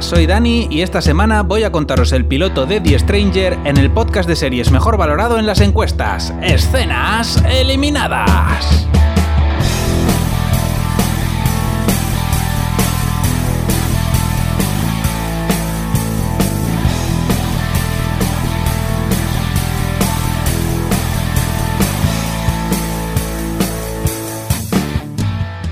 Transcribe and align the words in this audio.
Soy 0.00 0.26
Dani 0.26 0.66
y 0.70 0.80
esta 0.80 1.02
semana 1.02 1.42
voy 1.42 1.62
a 1.62 1.70
contaros 1.70 2.12
el 2.12 2.24
piloto 2.24 2.64
de 2.64 2.80
The 2.80 2.98
Stranger 2.98 3.58
en 3.64 3.76
el 3.76 3.90
podcast 3.90 4.28
de 4.28 4.34
series 4.34 4.70
mejor 4.70 4.96
valorado 4.96 5.38
en 5.38 5.46
las 5.46 5.60
encuestas, 5.60 6.32
Escenas 6.42 7.42
Eliminadas. 7.48 8.88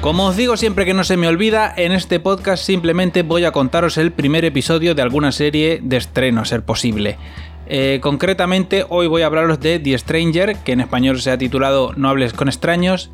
Como 0.03 0.27
os 0.27 0.37
digo 0.37 0.57
siempre 0.57 0.85
que 0.85 0.95
no 0.95 1.05
se 1.05 1.17
me 1.17 1.29
olvida, 1.29 1.73
en 1.77 1.93
este 1.93 2.19
podcast 2.19 2.65
simplemente 2.65 3.23
voy 3.23 3.45
a 3.45 3.53
contaros 3.53 3.99
el 3.99 4.11
primer 4.11 4.45
episodio 4.45 4.97
de 4.97 5.03
alguna 5.03 5.31
serie 5.31 5.79
de 5.81 5.97
estreno, 5.97 6.41
a 6.41 6.45
ser 6.45 6.65
posible. 6.65 7.19
Eh, 7.69 8.01
concretamente, 8.03 8.85
hoy 8.89 9.07
voy 9.07 9.23
a 9.23 9.27
hablaros 9.27 9.61
de 9.61 9.79
The 9.79 9.97
Stranger, 9.97 10.57
que 10.57 10.73
en 10.73 10.81
español 10.81 11.21
se 11.21 11.31
ha 11.31 11.39
titulado 11.39 11.93
No 11.95 12.09
hables 12.09 12.33
con 12.33 12.49
extraños, 12.49 13.13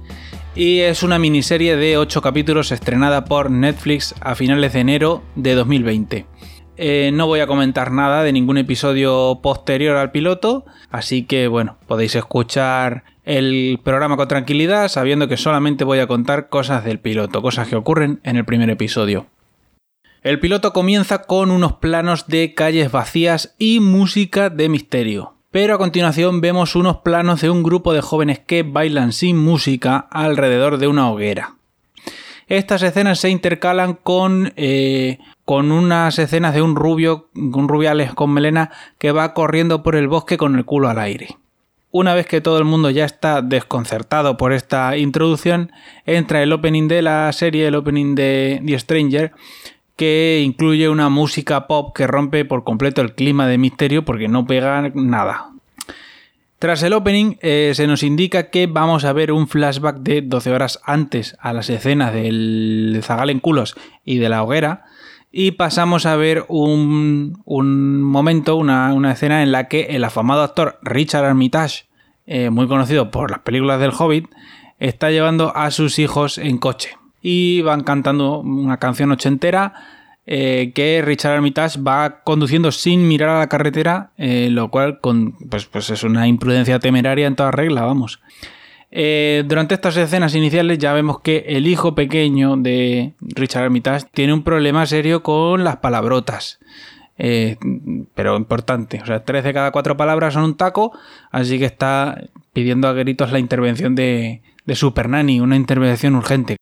y 0.54 0.78
es 0.78 1.02
una 1.02 1.18
miniserie 1.18 1.77
de 1.77 1.98
8 1.98 2.22
capítulos 2.22 2.72
estrenada 2.72 3.27
por 3.27 3.50
Netflix 3.50 4.14
a 4.22 4.34
finales 4.34 4.72
de 4.72 4.80
enero 4.80 5.22
de 5.34 5.55
2020. 5.56 6.24
Eh, 6.80 7.10
no 7.12 7.27
voy 7.27 7.41
a 7.41 7.48
comentar 7.48 7.91
nada 7.91 8.23
de 8.23 8.32
ningún 8.32 8.56
episodio 8.56 9.41
posterior 9.42 9.96
al 9.96 10.12
piloto, 10.12 10.64
así 10.91 11.24
que 11.24 11.48
bueno, 11.48 11.77
podéis 11.88 12.14
escuchar 12.14 13.02
el 13.24 13.80
programa 13.82 14.16
con 14.16 14.28
tranquilidad 14.28 14.86
sabiendo 14.86 15.27
que 15.27 15.36
solamente 15.36 15.83
voy 15.83 15.98
a 15.98 16.06
contar 16.06 16.48
cosas 16.48 16.84
del 16.84 17.00
piloto, 17.00 17.42
cosas 17.42 17.66
que 17.66 17.74
ocurren 17.74 18.20
en 18.22 18.36
el 18.36 18.45
primer 18.45 18.70
episodio. 18.70 19.27
El 20.22 20.39
piloto 20.39 20.72
comienza 20.72 21.22
con 21.22 21.50
unos 21.50 21.72
planos 21.75 22.28
de 22.28 22.55
calles 22.55 22.92
vacías 22.92 23.56
y 23.58 23.80
música 23.80 24.48
de 24.48 24.69
misterio. 24.69 25.34
Pero 25.50 25.74
a 25.74 25.78
continuación 25.78 26.41
vemos 26.41 26.77
unos 26.77 26.98
planos 26.98 27.41
de 27.41 27.50
un 27.50 27.64
grupo 27.64 27.92
de 27.92 28.02
jóvenes 28.02 28.39
que 28.39 28.62
bailan 28.62 29.12
sin 29.12 29.36
música 29.36 30.06
alrededor 30.12 30.78
de 30.78 30.86
una 30.86 31.11
hoguera. 31.11 31.56
Estas 32.47 32.83
escenas 32.83 33.19
se 33.19 33.30
intercalan 33.30 33.95
con 33.95 34.52
eh, 34.56 35.19
con 35.48 35.72
unas 35.72 36.18
escenas 36.18 36.52
de 36.52 36.60
un 36.60 36.77
rubio, 36.77 37.30
un 37.34 37.68
rubiales 37.68 38.12
con 38.12 38.30
melena 38.34 38.70
que 38.98 39.12
va 39.12 39.32
corriendo 39.32 39.82
por 39.82 39.96
el 39.96 40.06
bosque 40.06 40.36
con 40.36 40.56
el 40.56 40.66
culo 40.66 40.90
al 40.90 40.98
aire. 40.98 41.38
Una 41.90 42.12
vez 42.12 42.27
que 42.27 42.42
todo 42.42 42.58
el 42.58 42.66
mundo 42.66 42.90
ya 42.90 43.06
está 43.06 43.40
desconcertado 43.40 44.36
por 44.36 44.52
esta 44.52 44.98
introducción, 44.98 45.72
entra 46.05 46.42
el 46.42 46.52
opening 46.52 46.86
de 46.86 47.00
la 47.00 47.32
serie, 47.32 47.66
el 47.66 47.77
opening 47.77 48.14
de 48.14 48.60
The 48.62 48.78
Stranger, 48.78 49.32
que 49.96 50.42
incluye 50.44 50.90
una 50.90 51.08
música 51.08 51.66
pop 51.66 51.96
que 51.96 52.06
rompe 52.06 52.44
por 52.44 52.62
completo 52.62 53.00
el 53.00 53.14
clima 53.14 53.46
de 53.46 53.56
misterio 53.56 54.05
porque 54.05 54.28
no 54.28 54.44
pega 54.44 54.90
nada. 54.92 55.52
Tras 56.58 56.83
el 56.83 56.92
opening 56.92 57.36
eh, 57.40 57.72
se 57.74 57.86
nos 57.86 58.02
indica 58.02 58.50
que 58.50 58.66
vamos 58.66 59.06
a 59.06 59.14
ver 59.14 59.33
un 59.33 59.48
flashback 59.48 59.96
de 60.00 60.20
12 60.20 60.52
horas 60.52 60.78
antes 60.84 61.38
a 61.40 61.55
las 61.55 61.70
escenas 61.70 62.12
del 62.12 63.00
zagal 63.02 63.30
en 63.30 63.40
culos 63.40 63.77
y 64.05 64.18
de 64.18 64.28
la 64.28 64.42
hoguera, 64.42 64.84
y 65.41 65.53
pasamos 65.53 66.05
a 66.05 66.17
ver 66.17 66.47
un, 66.48 67.41
momento, 67.47 68.56
una, 68.56 69.12
escena 69.12 69.45
en 69.45 69.53
la 69.53 69.69
que 69.69 69.83
el 69.91 70.03
afamado 70.03 70.42
actor 70.42 70.80
Richard 70.83 71.25
Armitage, 71.25 71.84
eh, 72.27 72.50
muy 72.50 72.67
conocido 72.67 73.12
por 73.12 73.30
las 73.30 73.39
películas 73.39 73.78
del 73.78 73.92
Hobbit, 73.97 74.27
está 74.80 75.12
llevando 75.12 75.55
a 75.55 75.70
sus 75.70 76.00
hijos 76.00 76.39
en 76.39 76.58
coche. 76.58 76.97
Y 77.22 77.62
van 77.62 77.84
cantando 77.84 78.41
una 78.41 78.78
canción 78.78 79.12
ochentera 79.12 79.75
eh, 80.27 80.72
que 80.75 81.03
Richard 81.05 81.34
Armitage 81.34 81.80
va 81.80 82.25
conduciendo 82.25 82.73
sin 82.73 83.06
mirar 83.06 83.28
a 83.28 83.39
la 83.39 83.48
carretera, 83.48 84.11
eh, 84.18 84.48
lo 84.51 84.73
cual 84.73 84.98
pues, 84.98 85.67
pues 85.67 85.91
es 85.91 86.02
una 86.02 86.27
imprudencia 86.27 86.80
temeraria 86.80 87.29
en 87.29 87.36
toda 87.36 87.52
regla, 87.52 87.83
vamos. 87.83 88.20
Eh, 88.90 89.44
durante 89.46 89.74
estas 89.74 89.96
escenas 89.96 90.34
iniciales 90.34 90.78
ya 90.78 90.92
vemos 90.92 91.20
que 91.20 91.44
el 91.48 91.66
hijo 91.66 91.94
pequeño 91.94 92.56
de 92.56 93.14
Richard 93.20 93.64
Armitage 93.64 94.06
tiene 94.12 94.32
un 94.32 94.42
problema 94.42 94.86
serio 94.86 95.22
con 95.22 95.64
las 95.64 95.76
palabrotas. 95.76 96.58
Eh, 97.18 97.56
pero 98.14 98.36
importante, 98.36 99.00
o 99.02 99.06
sea, 99.06 99.24
tres 99.24 99.42
de 99.42 99.52
cada 99.52 99.72
cuatro 99.72 99.96
palabras 99.96 100.34
son 100.34 100.44
un 100.44 100.56
taco, 100.56 100.92
así 101.32 101.58
que 101.58 101.64
está 101.64 102.22
pidiendo 102.52 102.86
a 102.86 102.92
gritos 102.92 103.32
la 103.32 103.40
intervención 103.40 103.96
de, 103.96 104.42
de 104.64 104.74
Super 104.76 105.08
Nanny, 105.08 105.40
una 105.40 105.56
intervención 105.56 106.14
urgente. 106.14 106.56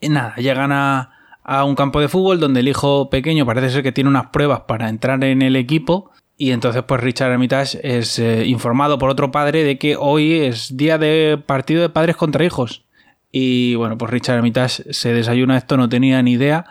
Y 0.00 0.10
nada, 0.10 0.36
llegan 0.36 0.70
a, 0.70 1.10
a 1.42 1.64
un 1.64 1.74
campo 1.74 2.00
de 2.00 2.08
fútbol 2.08 2.38
donde 2.38 2.60
el 2.60 2.68
hijo 2.68 3.10
pequeño 3.10 3.44
parece 3.44 3.70
ser 3.70 3.82
que 3.82 3.92
tiene 3.92 4.10
unas 4.10 4.26
pruebas 4.26 4.60
para 4.60 4.88
entrar 4.88 5.22
en 5.24 5.42
el 5.42 5.56
equipo 5.56 6.12
y 6.36 6.50
entonces, 6.50 6.82
pues 6.82 7.00
Richard 7.00 7.30
Armitage 7.30 7.78
es 7.82 8.18
eh, 8.18 8.46
informado 8.46 8.98
por 8.98 9.08
otro 9.08 9.30
padre 9.30 9.62
de 9.62 9.78
que 9.78 9.96
hoy 9.96 10.32
es 10.32 10.76
día 10.76 10.98
de 10.98 11.40
partido 11.44 11.82
de 11.82 11.90
padres 11.90 12.16
contra 12.16 12.44
hijos. 12.44 12.84
Y 13.30 13.76
bueno, 13.76 13.96
pues 13.98 14.10
Richard 14.10 14.36
Armitage 14.36 14.92
se 14.92 15.12
desayuna 15.12 15.56
esto, 15.56 15.76
no 15.76 15.88
tenía 15.88 16.22
ni 16.22 16.32
idea. 16.32 16.66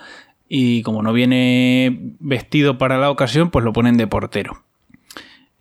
Y 0.50 0.82
como 0.84 1.02
no 1.02 1.14
viene 1.14 2.16
vestido 2.20 2.78
para 2.78 2.98
la 2.98 3.10
ocasión, 3.10 3.52
pues 3.52 3.64
lo 3.64 3.74
ponen 3.74 3.98
de 3.98 4.08
portero. 4.08 4.64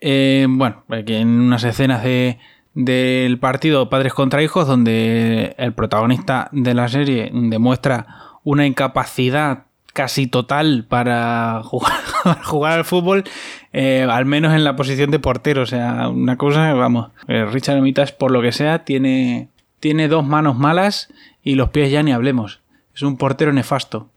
Eh, 0.00 0.46
bueno, 0.48 0.82
aquí 0.88 1.14
en 1.14 1.28
unas 1.28 1.62
escenas 1.62 2.02
de, 2.02 2.38
del 2.74 3.38
partido 3.38 3.88
Padres 3.88 4.14
contra 4.14 4.42
Hijos, 4.42 4.66
donde 4.66 5.54
el 5.58 5.74
protagonista 5.74 6.48
de 6.50 6.74
la 6.74 6.88
serie 6.88 7.30
demuestra 7.32 8.06
una 8.42 8.66
incapacidad 8.66 9.66
casi 9.92 10.26
total 10.26 10.84
para 10.88 11.62
jugar, 11.64 12.00
jugar 12.44 12.78
al 12.78 12.84
fútbol, 12.84 13.24
eh, 13.72 14.06
al 14.08 14.26
menos 14.26 14.54
en 14.54 14.64
la 14.64 14.76
posición 14.76 15.10
de 15.10 15.18
portero. 15.18 15.62
O 15.62 15.66
sea, 15.66 16.08
una 16.08 16.36
cosa, 16.36 16.72
vamos, 16.74 17.10
eh, 17.28 17.44
Richard 17.44 17.76
Armitage, 17.76 18.14
por 18.14 18.30
lo 18.30 18.42
que 18.42 18.52
sea, 18.52 18.84
tiene, 18.84 19.48
tiene 19.80 20.08
dos 20.08 20.26
manos 20.26 20.56
malas 20.56 21.08
y 21.42 21.54
los 21.54 21.70
pies 21.70 21.90
ya 21.90 22.02
ni 22.02 22.12
hablemos. 22.12 22.60
Es 22.94 23.02
un 23.02 23.16
portero 23.16 23.52
nefasto. 23.52 24.08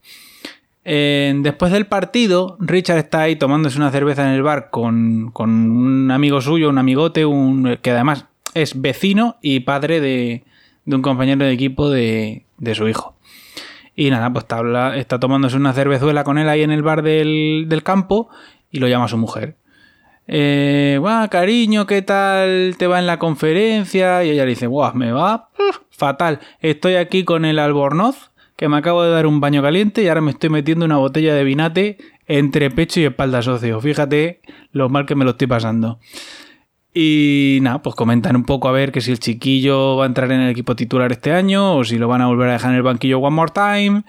Eh, 0.88 1.34
después 1.38 1.72
del 1.72 1.86
partido, 1.86 2.56
Richard 2.60 2.98
está 2.98 3.22
ahí 3.22 3.34
tomándose 3.34 3.76
una 3.76 3.90
cerveza 3.90 4.22
en 4.22 4.34
el 4.34 4.42
bar 4.42 4.70
con, 4.70 5.32
con 5.32 5.50
un 5.50 6.10
amigo 6.12 6.40
suyo, 6.40 6.68
un 6.68 6.78
amigote, 6.78 7.24
un, 7.24 7.78
que 7.82 7.90
además 7.90 8.26
es 8.54 8.80
vecino 8.80 9.36
y 9.42 9.60
padre 9.60 10.00
de, 10.00 10.44
de 10.84 10.96
un 10.96 11.02
compañero 11.02 11.44
de 11.44 11.52
equipo 11.52 11.90
de, 11.90 12.44
de 12.58 12.74
su 12.76 12.86
hijo. 12.86 13.15
Y 13.98 14.10
nada, 14.10 14.30
pues 14.30 14.44
está, 14.96 15.18
tomándose 15.18 15.56
una 15.56 15.72
cervezuela 15.72 16.22
con 16.22 16.36
él 16.36 16.50
ahí 16.50 16.62
en 16.62 16.70
el 16.70 16.82
bar 16.82 17.02
del, 17.02 17.80
campo 17.82 18.28
y 18.70 18.78
lo 18.78 18.88
llama 18.88 19.06
a 19.06 19.08
su 19.08 19.16
mujer. 19.16 19.56
Eh, 20.28 21.00
cariño, 21.30 21.86
¿qué 21.86 22.02
tal 22.02 22.74
te 22.78 22.86
va 22.86 22.98
en 22.98 23.06
la 23.06 23.18
conferencia? 23.18 24.22
Y 24.22 24.30
ella 24.30 24.44
le 24.44 24.50
dice, 24.50 24.66
Buah, 24.66 24.92
me 24.92 25.12
va 25.12 25.48
fatal. 25.90 26.40
Estoy 26.60 26.96
aquí 26.96 27.24
con 27.24 27.46
el 27.46 27.58
albornoz, 27.58 28.32
que 28.56 28.68
me 28.68 28.76
acabo 28.76 29.02
de 29.02 29.10
dar 29.10 29.26
un 29.26 29.40
baño 29.40 29.62
caliente 29.62 30.02
y 30.02 30.08
ahora 30.08 30.20
me 30.20 30.32
estoy 30.32 30.50
metiendo 30.50 30.84
una 30.84 30.98
botella 30.98 31.34
de 31.34 31.44
vinate 31.44 31.98
entre 32.26 32.70
pecho 32.70 33.00
y 33.00 33.04
espalda 33.04 33.40
socio. 33.40 33.80
Fíjate 33.80 34.42
lo 34.72 34.90
mal 34.90 35.06
que 35.06 35.14
me 35.14 35.24
lo 35.24 35.30
estoy 35.32 35.46
pasando. 35.46 36.00
Y 36.98 37.58
nada, 37.60 37.82
pues 37.82 37.94
comentan 37.94 38.36
un 38.36 38.44
poco 38.44 38.70
a 38.70 38.72
ver 38.72 38.90
que 38.90 39.02
si 39.02 39.10
el 39.12 39.18
chiquillo 39.18 39.96
va 39.98 40.04
a 40.04 40.06
entrar 40.06 40.32
en 40.32 40.40
el 40.40 40.48
equipo 40.48 40.74
titular 40.76 41.12
este 41.12 41.30
año 41.30 41.76
o 41.76 41.84
si 41.84 41.98
lo 41.98 42.08
van 42.08 42.22
a 42.22 42.26
volver 42.26 42.48
a 42.48 42.52
dejar 42.52 42.70
en 42.70 42.78
el 42.78 42.82
banquillo 42.82 43.18
one 43.18 43.36
more 43.36 43.52
time. 43.52 44.02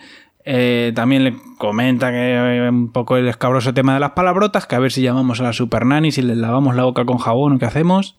Eh, 0.46 0.94
también 0.96 1.26
le 1.26 1.36
comenta 1.58 2.12
que 2.12 2.66
un 2.72 2.94
poco 2.94 3.18
el 3.18 3.28
escabroso 3.28 3.74
tema 3.74 3.94
de 3.94 4.00
las 4.00 4.12
palabrotas, 4.12 4.68
que 4.68 4.76
a 4.76 4.80
ver 4.80 4.94
si 4.94 5.02
llamamos 5.02 5.42
a 5.42 5.44
la 5.44 5.52
super 5.52 5.86
nanny, 5.86 6.14
si 6.14 6.22
les 6.22 6.38
lavamos 6.38 6.78
la 6.78 6.86
boca 6.86 7.04
con 7.04 7.18
jabón 7.18 7.56
o 7.56 7.60
qué 7.60 7.66
hacemos. 7.66 8.16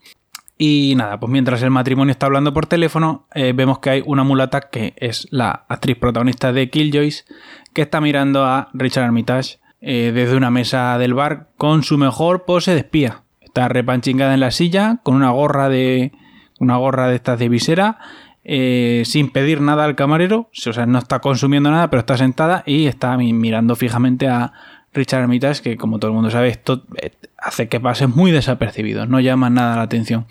Y 0.59 0.93
nada, 0.99 1.19
pues 1.19 1.33
mientras 1.33 1.63
el 1.63 1.71
matrimonio 1.71 2.13
está 2.13 2.27
hablando 2.27 2.53
por 2.53 2.67
teléfono, 2.67 3.27
eh, 3.35 3.55
vemos 3.57 3.79
que 3.79 3.89
hay 3.89 4.03
una 4.05 4.23
mulata 4.23 4.69
que 4.71 4.93
es 4.99 5.29
la 5.31 5.65
actriz 5.71 5.97
protagonista 5.97 6.53
de 6.53 6.69
Killjoys, 6.69 7.25
que 7.73 7.81
está 7.81 8.03
mirando 8.03 8.45
a 8.45 8.69
Richard 8.75 9.05
Armitage 9.05 9.61
eh, 9.81 10.13
desde 10.15 10.37
una 10.37 10.51
mesa 10.51 10.99
del 10.99 11.15
bar 11.15 11.49
con 11.57 11.83
su 11.83 11.97
mejor 11.97 12.45
pose 12.45 12.73
de 12.73 12.81
espía. 12.81 13.23
Está 13.59 13.67
repanchingada 13.67 14.35
en 14.35 14.39
la 14.39 14.53
silla 14.53 15.01
con 15.03 15.17
una 15.17 15.31
gorra 15.31 15.69
de 15.69 16.13
una 16.61 16.77
gorra 16.77 17.09
de 17.09 17.17
estas 17.17 17.41
de 17.41 17.49
visera 17.49 17.99
eh, 18.45 19.03
sin 19.05 19.31
pedir 19.31 19.61
nada 19.61 19.85
al 19.85 19.97
camarero, 19.97 20.49
o 20.65 20.73
sea, 20.73 20.87
no 20.87 21.01
está 21.01 21.19
consumiendo 21.19 21.69
nada, 21.69 21.91
pero 21.91 21.99
está 21.99 22.17
sentada 22.17 22.63
y 22.67 22.87
está 22.87 23.17
mirando 23.17 23.75
fijamente 23.75 24.29
a 24.29 24.53
Richard 24.95 25.23
Armitage, 25.23 25.61
que 25.61 25.77
como 25.77 25.99
todo 25.99 26.13
el 26.13 26.15
mundo 26.15 26.31
sabe, 26.31 26.51
esto 26.51 26.85
eh, 27.03 27.11
hace 27.37 27.69
que 27.69 27.81
pase 27.81 28.07
muy 28.07 28.31
desapercibido, 28.31 29.07
no 29.07 29.19
llama 29.19 29.51
nada 29.51 29.75
la 29.75 29.83
atención. 29.83 30.29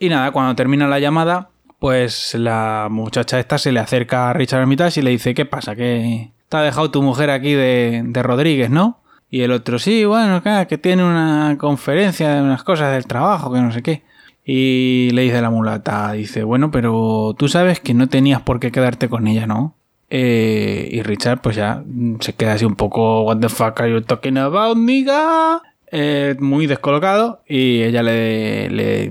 Y 0.00 0.08
nada, 0.08 0.32
cuando 0.32 0.56
termina 0.56 0.88
la 0.88 0.98
llamada, 0.98 1.50
pues 1.78 2.34
la 2.34 2.88
muchacha 2.90 3.38
esta 3.38 3.56
se 3.56 3.70
le 3.70 3.78
acerca 3.78 4.30
a 4.30 4.32
Richard 4.32 4.62
Armitage 4.62 4.98
y 4.98 5.04
le 5.04 5.10
dice, 5.10 5.32
¿qué 5.32 5.44
pasa? 5.44 5.76
Que 5.76 6.32
te 6.48 6.56
ha 6.56 6.62
dejado 6.62 6.90
tu 6.90 7.02
mujer 7.02 7.30
aquí 7.30 7.52
de, 7.52 8.02
de 8.04 8.22
Rodríguez, 8.24 8.68
¿no? 8.68 8.98
Y 9.28 9.42
el 9.42 9.52
otro, 9.52 9.78
sí, 9.78 10.04
bueno, 10.04 10.42
que 10.42 10.78
tiene 10.78 11.04
una 11.04 11.56
conferencia 11.58 12.34
de 12.34 12.42
unas 12.42 12.62
cosas 12.62 12.92
del 12.92 13.06
trabajo, 13.06 13.52
que 13.52 13.60
no 13.60 13.72
sé 13.72 13.82
qué. 13.82 14.02
Y 14.44 15.10
le 15.12 15.22
dice 15.22 15.40
la 15.42 15.50
mulata, 15.50 16.12
dice, 16.12 16.44
bueno, 16.44 16.70
pero 16.70 17.34
tú 17.36 17.48
sabes 17.48 17.80
que 17.80 17.94
no 17.94 18.08
tenías 18.08 18.42
por 18.42 18.60
qué 18.60 18.70
quedarte 18.70 19.08
con 19.08 19.26
ella, 19.26 19.46
¿no? 19.46 19.74
Eh, 20.08 20.88
y 20.92 21.02
Richard, 21.02 21.40
pues 21.40 21.56
ya 21.56 21.82
se 22.20 22.34
queda 22.34 22.52
así 22.52 22.64
un 22.64 22.76
poco, 22.76 23.22
What 23.22 23.38
the 23.38 23.48
fuck 23.48 23.80
are 23.80 23.90
you 23.90 24.02
talking 24.02 24.38
about, 24.38 24.76
nigga? 24.76 25.62
Eh, 25.90 26.36
muy 26.40 26.66
descolocado. 26.66 27.42
Y 27.46 27.82
ella 27.82 28.02
le. 28.02 28.68
le 28.70 29.10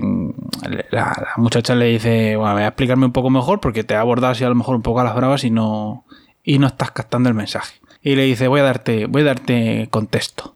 la, 0.90 1.28
muchacha 1.36 1.74
le 1.74 1.86
dice: 1.86 2.36
Bueno, 2.36 2.54
voy 2.54 2.62
a 2.62 2.68
explicarme 2.68 3.06
un 3.06 3.12
poco 3.12 3.30
mejor 3.30 3.60
porque 3.60 3.84
te 3.84 3.94
ha 3.94 4.00
abordado 4.00 4.32
así 4.32 4.44
a 4.44 4.48
lo 4.48 4.54
mejor 4.54 4.76
un 4.76 4.82
poco 4.82 5.00
a 5.00 5.04
las 5.04 5.14
bravas 5.14 5.44
y 5.44 5.50
no. 5.50 6.04
Y 6.44 6.58
no 6.58 6.66
estás 6.66 6.92
captando 6.92 7.28
el 7.28 7.34
mensaje. 7.34 7.80
Y 8.06 8.14
le 8.14 8.22
dice: 8.22 8.46
Voy 8.46 8.60
a 8.60 8.62
darte, 8.62 9.06
voy 9.06 9.22
a 9.22 9.24
darte 9.24 9.88
contexto. 9.90 10.54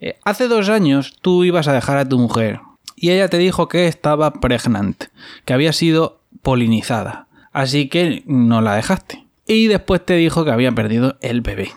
Eh, 0.00 0.18
hace 0.24 0.48
dos 0.48 0.68
años 0.68 1.16
tú 1.22 1.44
ibas 1.44 1.68
a 1.68 1.72
dejar 1.72 1.96
a 1.96 2.08
tu 2.08 2.18
mujer 2.18 2.58
y 2.96 3.12
ella 3.12 3.28
te 3.28 3.38
dijo 3.38 3.68
que 3.68 3.86
estaba 3.86 4.32
pregnant, 4.32 5.04
que 5.44 5.52
había 5.52 5.72
sido 5.72 6.18
polinizada. 6.42 7.28
Así 7.52 7.88
que 7.88 8.24
no 8.26 8.62
la 8.62 8.74
dejaste 8.74 9.24
y 9.46 9.68
después 9.68 10.04
te 10.04 10.14
dijo 10.14 10.44
que 10.44 10.50
había 10.50 10.72
perdido 10.72 11.18
el 11.20 11.40
bebé. 11.40 11.70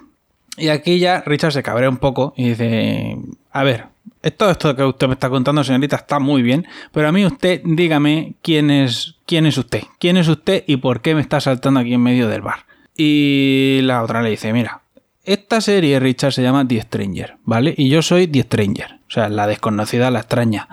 Y 0.57 0.69
aquí 0.69 0.97
ya 0.97 1.21
Richard 1.21 1.53
se 1.53 1.61
cabrea 1.61 1.89
un 1.89 1.97
poco 1.97 2.33
y 2.35 2.49
dice, 2.49 3.19
a 3.51 3.63
ver, 3.63 3.89
todo 4.37 4.49
esto 4.49 4.75
que 4.75 4.83
usted 4.83 5.05
me 5.05 5.13
está 5.13 5.29
contando, 5.29 5.63
señorita, 5.63 5.97
está 5.97 6.17
muy 6.17 6.41
bien, 6.41 6.67
pero 6.91 7.07
a 7.07 7.11
mí 7.11 7.23
usted 7.27 7.61
dígame 7.63 8.33
quién 8.41 8.71
es, 8.71 9.17
quién 9.27 9.45
es 9.45 9.55
usted, 9.59 9.83
quién 9.99 10.17
es 10.17 10.27
usted 10.27 10.63
y 10.65 10.77
por 10.77 11.01
qué 11.01 11.13
me 11.13 11.21
está 11.21 11.39
saltando 11.39 11.79
aquí 11.79 11.93
en 11.93 12.01
medio 12.01 12.27
del 12.27 12.41
bar. 12.41 12.65
Y 12.97 13.81
la 13.83 14.01
otra 14.01 14.23
le 14.23 14.31
dice, 14.31 14.51
mira, 14.51 14.81
esta 15.23 15.61
serie, 15.61 15.99
Richard, 15.99 16.33
se 16.33 16.43
llama 16.43 16.67
The 16.67 16.81
Stranger, 16.81 17.37
¿vale? 17.43 17.73
Y 17.77 17.89
yo 17.89 18.01
soy 18.01 18.27
The 18.27 18.41
Stranger, 18.41 18.99
o 19.07 19.11
sea, 19.11 19.29
la 19.29 19.47
desconocida, 19.47 20.11
la 20.11 20.19
extraña. 20.19 20.67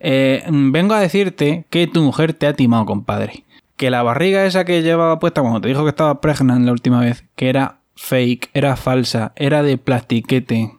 Eh, 0.00 0.44
vengo 0.48 0.94
a 0.94 1.00
decirte 1.00 1.66
que 1.70 1.86
tu 1.86 2.02
mujer 2.02 2.32
te 2.34 2.46
ha 2.46 2.54
timado, 2.54 2.86
compadre 2.86 3.44
que 3.82 3.90
la 3.90 4.04
barriga 4.04 4.46
esa 4.46 4.64
que 4.64 4.80
llevaba 4.80 5.18
puesta 5.18 5.40
cuando 5.40 5.60
te 5.60 5.66
dijo 5.66 5.82
que 5.82 5.88
estaba 5.88 6.20
pregnant 6.20 6.64
la 6.64 6.70
última 6.70 7.00
vez, 7.00 7.24
que 7.34 7.48
era 7.48 7.78
fake, 7.96 8.50
era 8.54 8.76
falsa, 8.76 9.32
era 9.34 9.64
de 9.64 9.76
plastiquete. 9.76 10.72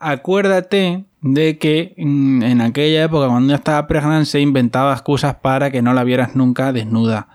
Acuérdate 0.00 1.04
de 1.20 1.58
que 1.58 1.94
mm, 1.96 2.42
en 2.42 2.60
aquella 2.60 3.04
época 3.04 3.28
cuando 3.28 3.50
ya 3.50 3.56
estaba 3.56 3.86
pregnant 3.86 4.26
se 4.26 4.40
inventaba 4.40 4.94
excusas 4.94 5.36
para 5.36 5.70
que 5.70 5.80
no 5.80 5.94
la 5.94 6.02
vieras 6.02 6.34
nunca 6.34 6.72
desnuda. 6.72 7.28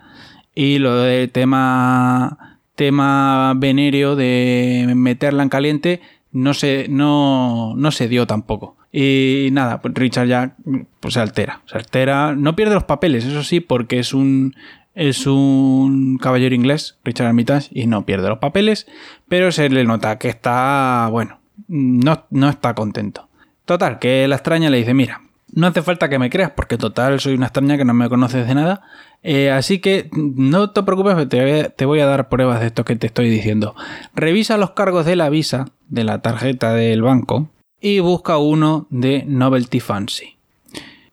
Y 0.53 0.79
lo 0.79 0.97
de 0.97 1.29
tema 1.29 2.52
tema 2.75 3.53
venéreo 3.55 4.15
de 4.15 4.91
meterla 4.95 5.43
en 5.43 5.49
caliente 5.49 6.01
no 6.33 6.53
se, 6.53 6.87
no, 6.89 7.75
no 7.75 7.91
se 7.91 8.07
dio 8.07 8.27
tampoco. 8.27 8.75
Y 8.91 9.49
nada, 9.51 9.81
pues 9.81 9.93
Richard 9.93 10.27
ya 10.27 10.55
pues 10.99 11.13
se 11.13 11.19
altera. 11.19 11.61
Se 11.65 11.77
altera. 11.77 12.35
No 12.35 12.55
pierde 12.55 12.75
los 12.75 12.83
papeles, 12.83 13.25
eso 13.25 13.43
sí, 13.43 13.59
porque 13.59 13.99
es 13.99 14.13
un. 14.13 14.55
Es 14.95 15.25
un 15.25 16.19
caballero 16.19 16.53
inglés, 16.53 16.99
Richard 17.03 17.25
Armitage, 17.25 17.69
y 17.71 17.87
no 17.87 18.05
pierde 18.05 18.29
los 18.29 18.37
papeles, 18.37 18.85
pero 19.27 19.51
se 19.51 19.67
le 19.69 19.85
nota 19.85 20.19
que 20.19 20.29
está, 20.29 21.07
bueno, 21.09 21.39
no, 21.67 22.25
no 22.29 22.47
está 22.47 22.75
contento. 22.75 23.27
Total, 23.65 23.97
que 23.97 24.27
la 24.27 24.35
extraña 24.35 24.69
le 24.69 24.77
dice, 24.77 24.93
mira, 24.93 25.23
no 25.55 25.67
hace 25.67 25.81
falta 25.81 26.09
que 26.09 26.19
me 26.19 26.29
creas, 26.29 26.51
porque 26.51 26.77
total 26.77 27.19
soy 27.19 27.35
una 27.35 27.47
extraña 27.47 27.77
que 27.77 27.85
no 27.85 27.93
me 27.93 28.09
conoces 28.09 28.47
de 28.47 28.55
nada, 28.55 28.81
eh, 29.21 29.51
así 29.51 29.79
que 29.79 30.09
no 30.13 30.71
te 30.71 30.83
preocupes, 30.83 31.29
te 31.29 31.69
te 31.69 31.85
voy 31.85 31.99
a 31.99 32.05
dar 32.05 32.29
pruebas 32.29 32.59
de 32.59 32.67
esto 32.67 32.85
que 32.85 32.95
te 32.95 33.07
estoy 33.07 33.29
diciendo. 33.29 33.75
Revisa 34.15 34.57
los 34.57 34.71
cargos 34.71 35.05
de 35.05 35.15
la 35.15 35.29
visa, 35.29 35.65
de 35.89 36.03
la 36.03 36.21
tarjeta 36.21 36.73
del 36.73 37.01
banco, 37.01 37.49
y 37.79 37.99
busca 37.99 38.37
uno 38.37 38.87
de 38.89 39.25
Novelty 39.27 39.79
Fancy. 39.79 40.37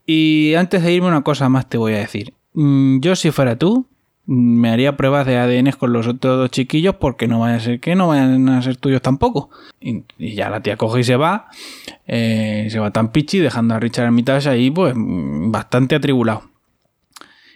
Y 0.06 0.54
antes 0.54 0.82
de 0.82 0.92
irme 0.92 1.08
una 1.08 1.22
cosa 1.22 1.48
más 1.48 1.68
te 1.68 1.78
voy 1.78 1.94
a 1.94 1.98
decir. 1.98 2.34
Mm, 2.54 3.00
yo 3.00 3.14
si 3.16 3.30
fuera 3.30 3.56
tú, 3.56 3.86
me 4.32 4.70
haría 4.70 4.96
pruebas 4.96 5.26
de 5.26 5.38
ADN 5.38 5.72
con 5.72 5.92
los 5.92 6.06
otros 6.06 6.38
dos 6.38 6.50
chiquillos 6.52 6.94
porque 6.94 7.26
no 7.26 7.40
vaya 7.40 7.56
a 7.56 7.60
ser 7.60 7.80
que 7.80 7.96
no 7.96 8.06
vayan 8.06 8.48
a 8.48 8.62
ser 8.62 8.76
tuyos 8.76 9.02
tampoco. 9.02 9.50
Y, 9.80 10.04
ya 10.18 10.48
la 10.48 10.60
tía 10.60 10.76
coge 10.76 11.00
y 11.00 11.04
se 11.04 11.16
va. 11.16 11.48
Eh, 12.06 12.68
se 12.70 12.78
va 12.78 12.92
tan 12.92 13.10
pichi 13.10 13.40
dejando 13.40 13.74
a 13.74 13.80
Richard 13.80 14.06
Armitage 14.06 14.48
ahí 14.48 14.70
pues 14.70 14.94
bastante 14.96 15.96
atribulado. 15.96 16.44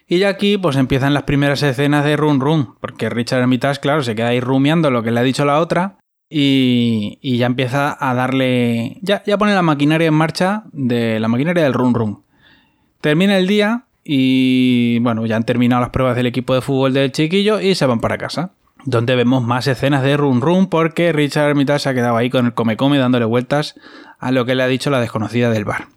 Y 0.08 0.18
ya 0.18 0.28
aquí 0.28 0.58
pues 0.58 0.74
empiezan 0.74 1.14
las 1.14 1.22
primeras 1.22 1.62
escenas 1.62 2.04
de 2.04 2.16
Run 2.16 2.40
Run, 2.40 2.74
porque 2.80 3.08
Richard 3.08 3.42
Armitage, 3.42 3.78
claro, 3.78 4.02
se 4.02 4.16
queda 4.16 4.28
ahí 4.28 4.40
rumiando 4.40 4.90
lo 4.90 5.04
que 5.04 5.12
le 5.12 5.20
ha 5.20 5.22
dicho 5.22 5.44
la 5.44 5.60
otra 5.60 5.98
y, 6.28 7.38
ya 7.38 7.46
empieza 7.46 7.96
a 8.00 8.14
darle. 8.14 8.98
Ya, 9.00 9.22
ya 9.24 9.38
pone 9.38 9.54
la 9.54 9.62
maquinaria 9.62 10.08
en 10.08 10.14
marcha 10.14 10.64
de 10.72 11.20
la 11.20 11.28
maquinaria 11.28 11.62
del 11.62 11.72
run 11.72 11.94
run. 11.94 12.24
Termina 13.00 13.38
el 13.38 13.46
día 13.46 13.83
y 14.04 14.98
bueno, 15.00 15.24
ya 15.24 15.36
han 15.36 15.44
terminado 15.44 15.80
las 15.80 15.90
pruebas 15.90 16.14
del 16.14 16.26
equipo 16.26 16.54
de 16.54 16.60
fútbol 16.60 16.92
del 16.92 17.10
chiquillo 17.10 17.60
y 17.60 17.74
se 17.74 17.86
van 17.86 18.00
para 18.00 18.18
casa. 18.18 18.50
Donde 18.84 19.16
vemos 19.16 19.42
más 19.42 19.66
escenas 19.66 20.02
de 20.02 20.16
run 20.16 20.42
run 20.42 20.68
porque 20.68 21.12
Richard 21.12 21.48
Armitage 21.48 21.78
se 21.80 21.88
ha 21.88 21.94
quedado 21.94 22.18
ahí 22.18 22.28
con 22.28 22.44
el 22.44 22.52
come 22.52 22.76
come 22.76 22.98
dándole 22.98 23.24
vueltas 23.24 23.76
a 24.18 24.30
lo 24.30 24.44
que 24.44 24.54
le 24.54 24.62
ha 24.62 24.68
dicho 24.68 24.90
la 24.90 25.00
desconocida 25.00 25.50
del 25.50 25.64
bar. 25.64 25.88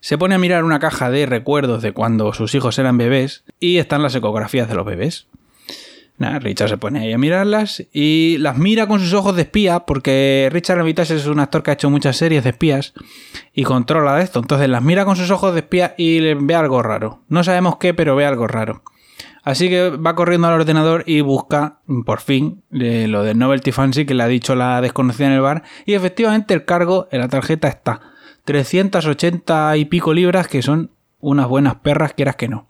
Se 0.00 0.18
pone 0.18 0.34
a 0.34 0.38
mirar 0.38 0.62
una 0.62 0.78
caja 0.78 1.10
de 1.10 1.24
recuerdos 1.24 1.80
de 1.80 1.92
cuando 1.92 2.34
sus 2.34 2.54
hijos 2.54 2.78
eran 2.78 2.98
bebés 2.98 3.44
y 3.60 3.78
están 3.78 4.02
las 4.02 4.14
ecografías 4.14 4.68
de 4.68 4.74
los 4.74 4.84
bebés. 4.84 5.26
Richard 6.18 6.70
se 6.70 6.78
pone 6.78 7.00
ahí 7.00 7.12
a 7.12 7.18
mirarlas 7.18 7.84
y 7.92 8.38
las 8.38 8.56
mira 8.56 8.86
con 8.86 9.00
sus 9.00 9.12
ojos 9.12 9.36
de 9.36 9.42
espía, 9.42 9.80
porque 9.80 10.48
Richard 10.50 10.78
Armitage 10.78 11.14
es 11.14 11.26
un 11.26 11.40
actor 11.40 11.62
que 11.62 11.70
ha 11.70 11.74
hecho 11.74 11.90
muchas 11.90 12.16
series 12.16 12.44
de 12.44 12.50
espías 12.50 12.94
y 13.52 13.64
controla 13.64 14.20
esto. 14.22 14.40
Entonces 14.40 14.68
las 14.68 14.82
mira 14.82 15.04
con 15.04 15.16
sus 15.16 15.30
ojos 15.30 15.52
de 15.52 15.60
espía 15.60 15.94
y 15.98 16.20
ve 16.34 16.54
algo 16.54 16.82
raro. 16.82 17.22
No 17.28 17.44
sabemos 17.44 17.76
qué, 17.76 17.94
pero 17.94 18.16
ve 18.16 18.24
algo 18.24 18.46
raro. 18.46 18.82
Así 19.42 19.68
que 19.68 19.90
va 19.90 20.16
corriendo 20.16 20.48
al 20.48 20.54
ordenador 20.54 21.04
y 21.06 21.20
busca, 21.20 21.78
por 22.04 22.20
fin, 22.20 22.64
lo 22.70 23.22
de 23.22 23.34
Novelty 23.34 23.70
Fancy 23.70 24.04
que 24.04 24.14
le 24.14 24.24
ha 24.24 24.28
dicho 24.28 24.56
la 24.56 24.80
desconocida 24.80 25.28
en 25.28 25.34
el 25.34 25.40
bar. 25.40 25.62
Y 25.84 25.94
efectivamente 25.94 26.52
el 26.52 26.64
cargo 26.64 27.06
en 27.12 27.20
la 27.20 27.28
tarjeta 27.28 27.68
está. 27.68 28.00
380 28.44 29.76
y 29.76 29.84
pico 29.84 30.12
libras, 30.14 30.48
que 30.48 30.62
son 30.62 30.90
unas 31.20 31.46
buenas 31.46 31.76
perras, 31.76 32.12
quieras 32.14 32.34
que 32.34 32.48
no. 32.48 32.66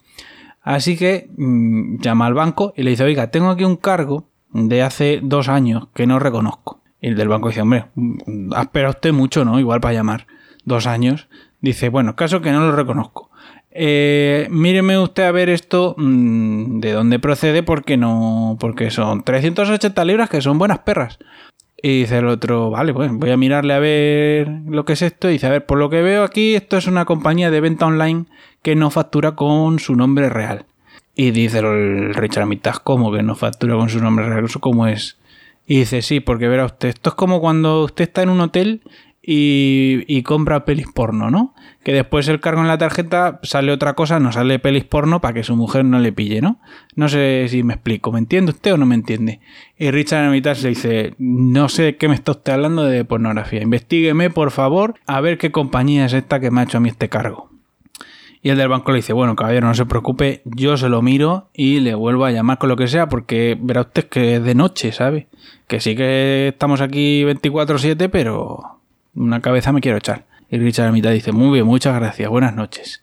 Así 0.66 0.96
que 0.96 1.30
mm, 1.36 2.00
llama 2.00 2.26
al 2.26 2.34
banco 2.34 2.74
y 2.76 2.82
le 2.82 2.90
dice, 2.90 3.04
oiga, 3.04 3.30
tengo 3.30 3.50
aquí 3.50 3.62
un 3.62 3.76
cargo 3.76 4.28
de 4.52 4.82
hace 4.82 5.20
dos 5.22 5.48
años 5.48 5.86
que 5.94 6.08
no 6.08 6.18
reconozco. 6.18 6.80
Y 7.00 7.06
el 7.06 7.14
del 7.16 7.28
banco 7.28 7.48
dice, 7.48 7.62
hombre, 7.62 7.86
mm, 7.94 8.52
ha 8.52 8.62
esperado 8.62 8.90
usted 8.90 9.12
mucho, 9.12 9.44
¿no? 9.44 9.60
Igual 9.60 9.80
para 9.80 9.94
llamar. 9.94 10.26
Dos 10.64 10.88
años. 10.88 11.28
Dice, 11.60 11.88
bueno, 11.88 12.16
caso 12.16 12.40
que 12.40 12.50
no 12.50 12.66
lo 12.66 12.72
reconozco. 12.72 13.30
Eh, 13.70 14.48
míreme 14.50 14.98
usted 14.98 15.22
a 15.22 15.30
ver 15.30 15.50
esto 15.50 15.94
mm, 15.98 16.80
de 16.80 16.92
dónde 16.92 17.20
procede 17.20 17.62
porque 17.62 17.96
no 17.96 18.56
porque 18.58 18.90
son 18.90 19.22
380 19.22 20.04
libras 20.04 20.30
que 20.30 20.40
son 20.40 20.58
buenas 20.58 20.78
perras 20.78 21.18
y 21.82 22.00
dice 22.00 22.18
el 22.18 22.26
otro 22.26 22.70
vale 22.70 22.94
pues 22.94 23.12
voy 23.12 23.30
a 23.30 23.36
mirarle 23.36 23.74
a 23.74 23.78
ver 23.78 24.48
lo 24.66 24.84
que 24.84 24.94
es 24.94 25.02
esto 25.02 25.28
y 25.28 25.32
dice 25.34 25.46
a 25.46 25.50
ver 25.50 25.66
por 25.66 25.78
lo 25.78 25.90
que 25.90 26.02
veo 26.02 26.24
aquí 26.24 26.54
esto 26.54 26.76
es 26.76 26.86
una 26.86 27.04
compañía 27.04 27.50
de 27.50 27.60
venta 27.60 27.86
online 27.86 28.26
que 28.66 28.74
no 28.74 28.90
factura 28.90 29.36
con 29.36 29.78
su 29.78 29.94
nombre 29.94 30.28
real. 30.28 30.66
Y 31.14 31.30
dice 31.30 31.60
el 31.60 32.16
Richard 32.16 32.42
Amitas, 32.42 32.80
¿cómo 32.80 33.12
que 33.12 33.22
no 33.22 33.36
factura 33.36 33.76
con 33.76 33.88
su 33.88 34.00
nombre 34.00 34.28
real? 34.28 34.44
¿Eso 34.44 34.58
cómo 34.58 34.88
es? 34.88 35.18
Y 35.68 35.78
dice, 35.78 36.02
sí, 36.02 36.18
porque 36.18 36.48
verá 36.48 36.64
usted, 36.64 36.88
esto 36.88 37.10
es 37.10 37.14
como 37.14 37.40
cuando 37.40 37.84
usted 37.84 38.02
está 38.02 38.22
en 38.22 38.28
un 38.28 38.40
hotel 38.40 38.82
y, 39.28 40.22
compra 40.22 40.64
pelis 40.64 40.86
porno, 40.94 41.30
¿no? 41.30 41.52
Que 41.82 41.92
después 41.92 42.28
el 42.28 42.40
cargo 42.40 42.60
en 42.60 42.68
la 42.68 42.78
tarjeta 42.78 43.40
sale 43.42 43.72
otra 43.72 43.94
cosa, 43.94 44.20
no 44.20 44.30
sale 44.30 44.60
pelis 44.60 44.84
porno 44.84 45.20
para 45.20 45.34
que 45.34 45.42
su 45.42 45.56
mujer 45.56 45.84
no 45.84 45.98
le 45.98 46.12
pille, 46.12 46.40
¿no? 46.40 46.60
No 46.94 47.08
sé 47.08 47.46
si 47.48 47.64
me 47.64 47.74
explico, 47.74 48.12
¿me 48.12 48.20
entiende 48.20 48.52
usted 48.52 48.74
o 48.74 48.76
no 48.76 48.86
me 48.86 48.94
entiende? 48.94 49.40
Y 49.76 49.90
Richard 49.90 50.26
Amitas 50.26 50.62
le 50.62 50.70
dice, 50.70 51.14
no 51.18 51.68
sé 51.68 51.82
de 51.82 51.96
qué 51.96 52.08
me 52.08 52.14
está 52.14 52.32
usted 52.32 52.52
hablando 52.52 52.84
de 52.84 53.04
pornografía, 53.04 53.62
investigueme 53.62 54.30
por 54.30 54.52
favor 54.52 54.94
a 55.06 55.20
ver 55.20 55.38
qué 55.38 55.50
compañía 55.50 56.06
es 56.06 56.12
esta 56.12 56.38
que 56.38 56.52
me 56.52 56.60
ha 56.60 56.64
hecho 56.64 56.78
a 56.78 56.80
mí 56.80 56.88
este 56.88 57.08
cargo. 57.08 57.50
Y 58.42 58.50
el 58.50 58.58
del 58.58 58.68
banco 58.68 58.92
le 58.92 58.98
dice, 58.98 59.12
bueno, 59.12 59.34
caballero, 59.34 59.66
no 59.66 59.74
se 59.74 59.86
preocupe, 59.86 60.42
yo 60.44 60.76
se 60.76 60.88
lo 60.88 61.02
miro 61.02 61.48
y 61.52 61.80
le 61.80 61.96
vuelvo 61.96 62.26
a 62.26 62.30
llamar 62.30 62.58
con 62.58 62.68
lo 62.68 62.76
que 62.76 62.86
sea, 62.86 63.08
porque 63.08 63.58
verá 63.60 63.80
usted 63.80 64.04
que 64.04 64.36
es 64.36 64.44
de 64.44 64.54
noche, 64.54 64.92
¿sabe? 64.92 65.26
Que 65.66 65.80
sí 65.80 65.96
que 65.96 66.48
estamos 66.48 66.80
aquí 66.80 67.24
24-7, 67.24 68.08
pero 68.08 68.75
una 69.16 69.40
cabeza 69.40 69.72
me 69.72 69.80
quiero 69.80 69.98
echar. 69.98 70.26
Y 70.50 70.58
Richard 70.58 70.86
a 70.86 70.92
mitad 70.92 71.10
dice, 71.10 71.32
muy 71.32 71.52
bien, 71.54 71.66
muchas 71.66 71.96
gracias, 71.96 72.28
buenas 72.30 72.54
noches. 72.54 73.02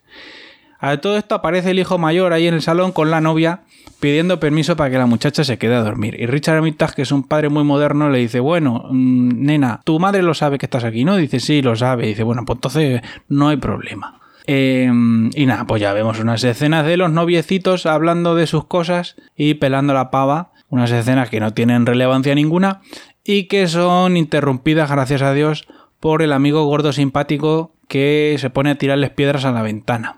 A 0.79 0.97
todo 0.97 1.17
esto 1.17 1.35
aparece 1.35 1.71
el 1.71 1.79
hijo 1.79 1.97
mayor 1.97 2.33
ahí 2.33 2.47
en 2.47 2.53
el 2.53 2.61
salón 2.61 2.91
con 2.91 3.09
la 3.09 3.21
novia 3.21 3.61
pidiendo 3.99 4.37
permiso 4.37 4.75
para 4.75 4.89
que 4.89 4.97
la 4.97 5.05
muchacha 5.05 5.45
se 5.45 5.57
quede 5.57 5.75
a 5.75 5.81
dormir. 5.81 6.17
Y 6.19 6.25
Richard 6.25 6.57
Armitage, 6.57 6.95
que 6.95 7.01
es 7.03 7.11
un 7.13 7.23
padre 7.23 7.47
muy 7.47 7.63
moderno, 7.63 8.09
le 8.09 8.19
dice, 8.19 8.41
bueno, 8.41 8.87
mm, 8.89 9.45
nena, 9.45 9.79
tu 9.85 9.97
madre 9.97 10.21
lo 10.21 10.33
sabe 10.33 10.57
que 10.57 10.65
estás 10.65 10.83
aquí, 10.83 11.05
¿no? 11.05 11.15
Dice, 11.15 11.39
sí, 11.39 11.61
lo 11.61 11.77
sabe. 11.77 12.07
Dice, 12.07 12.23
bueno, 12.23 12.43
pues 12.45 12.57
entonces 12.57 13.01
no 13.29 13.47
hay 13.47 13.55
problema. 13.55 14.19
Em, 14.45 15.29
y 15.35 15.45
nada, 15.45 15.65
pues 15.65 15.81
ya 15.81 15.93
vemos 15.93 16.19
unas 16.19 16.43
escenas 16.43 16.85
de 16.85 16.97
los 16.97 17.11
noviecitos 17.11 17.85
hablando 17.85 18.35
de 18.35 18.45
sus 18.45 18.65
cosas 18.65 19.15
y 19.37 19.53
pelando 19.53 19.93
la 19.93 20.11
pava. 20.11 20.51
Unas 20.67 20.91
escenas 20.91 21.29
que 21.29 21.39
no 21.39 21.53
tienen 21.53 21.85
relevancia 21.85 22.35
ninguna 22.35 22.81
y 23.23 23.47
que 23.47 23.67
son 23.69 24.17
interrumpidas, 24.17 24.91
gracias 24.91 25.21
a 25.21 25.33
Dios, 25.33 25.65
por 26.03 26.21
el 26.21 26.33
amigo 26.33 26.65
gordo 26.65 26.91
simpático 26.91 27.71
que 27.87 28.35
se 28.37 28.49
pone 28.49 28.71
a 28.71 28.75
tirarles 28.75 29.11
piedras 29.11 29.45
a 29.45 29.53
la 29.53 29.61
ventana. 29.61 30.17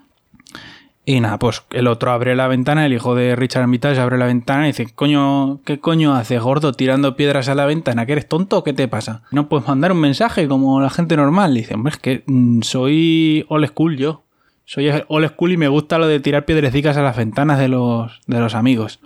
Y 1.04 1.20
nada, 1.20 1.38
pues 1.38 1.62
el 1.70 1.86
otro 1.86 2.10
abre 2.10 2.34
la 2.34 2.48
ventana, 2.48 2.84
el 2.84 2.92
hijo 2.92 3.14
de 3.14 3.36
Richard 3.36 3.62
Armitage 3.62 4.00
abre 4.00 4.18
la 4.18 4.26
ventana 4.26 4.64
y 4.64 4.72
dice, 4.72 4.92
coño, 4.92 5.60
¿qué 5.64 5.78
coño 5.78 6.16
haces, 6.16 6.42
gordo, 6.42 6.72
tirando 6.72 7.14
piedras 7.14 7.48
a 7.48 7.54
la 7.54 7.66
ventana? 7.66 8.04
¿Que 8.04 8.14
eres 8.14 8.28
tonto 8.28 8.58
o 8.58 8.64
qué 8.64 8.72
te 8.72 8.88
pasa? 8.88 9.22
¿No 9.30 9.48
puedes 9.48 9.68
mandar 9.68 9.92
un 9.92 10.00
mensaje 10.00 10.48
como 10.48 10.80
la 10.80 10.90
gente 10.90 11.16
normal? 11.16 11.54
dice, 11.54 11.74
hombre, 11.74 11.92
es 11.92 11.98
que 11.98 12.24
mm, 12.26 12.62
soy 12.62 13.46
old 13.48 13.68
school 13.68 13.96
yo. 13.96 14.24
Soy 14.64 14.90
old 15.06 15.28
school 15.28 15.52
y 15.52 15.56
me 15.56 15.68
gusta 15.68 15.98
lo 15.98 16.08
de 16.08 16.18
tirar 16.18 16.46
piedrecicas 16.46 16.96
a 16.96 17.02
las 17.02 17.16
ventanas 17.16 17.60
de 17.60 17.68
los, 17.68 18.22
de 18.26 18.40
los 18.40 18.56
amigos. 18.56 18.98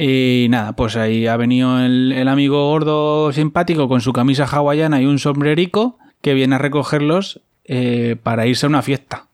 Y 0.00 0.46
nada, 0.48 0.74
pues 0.74 0.94
ahí 0.94 1.26
ha 1.26 1.36
venido 1.36 1.80
el, 1.84 2.28
amigo 2.28 2.68
gordo 2.70 3.32
simpático 3.32 3.88
con 3.88 4.00
su 4.00 4.12
camisa 4.12 4.44
hawaiana 4.44 5.02
y 5.02 5.06
un 5.06 5.18
sombrerico 5.18 5.98
que 6.22 6.34
viene 6.34 6.54
a 6.54 6.58
recogerlos 6.58 7.40
eh, 7.64 8.14
para 8.22 8.46
irse 8.46 8.66
a 8.66 8.68
una 8.68 8.82
fiesta. 8.82 9.26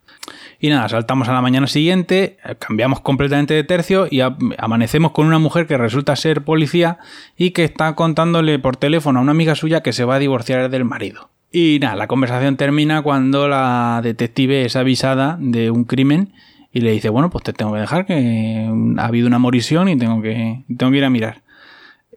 Y 0.58 0.70
nada, 0.70 0.88
saltamos 0.88 1.28
a 1.28 1.34
la 1.34 1.42
mañana 1.42 1.66
siguiente, 1.66 2.38
cambiamos 2.60 3.00
completamente 3.00 3.52
de 3.52 3.62
tercio 3.64 4.08
y 4.10 4.20
amanecemos 4.22 5.12
con 5.12 5.26
una 5.26 5.38
mujer 5.38 5.66
que 5.66 5.76
resulta 5.76 6.16
ser 6.16 6.44
policía 6.44 6.96
y 7.36 7.50
que 7.50 7.64
está 7.64 7.94
contándole 7.94 8.58
por 8.58 8.78
teléfono 8.78 9.18
a 9.18 9.22
una 9.22 9.32
amiga 9.32 9.54
suya 9.56 9.82
que 9.82 9.92
se 9.92 10.06
va 10.06 10.14
a 10.14 10.18
divorciar 10.18 10.70
del 10.70 10.86
marido. 10.86 11.28
Y 11.52 11.78
nada, 11.82 11.94
la 11.94 12.06
conversación 12.06 12.56
termina 12.56 13.02
cuando 13.02 13.48
la 13.48 14.00
detective 14.02 14.64
es 14.64 14.76
avisada 14.76 15.36
de 15.38 15.70
un 15.70 15.84
crimen 15.84 16.32
y 16.74 16.80
le 16.80 16.90
dice, 16.90 17.08
bueno, 17.08 17.30
pues 17.30 17.44
te 17.44 17.52
tengo 17.52 17.72
que 17.72 17.78
dejar 17.78 18.04
que 18.04 18.68
ha 18.98 19.06
habido 19.06 19.28
una 19.28 19.38
morisión 19.38 19.88
y 19.88 19.96
tengo 19.96 20.20
que, 20.20 20.64
tengo 20.76 20.90
que 20.90 20.98
ir 20.98 21.04
a 21.04 21.10
mirar. 21.10 21.42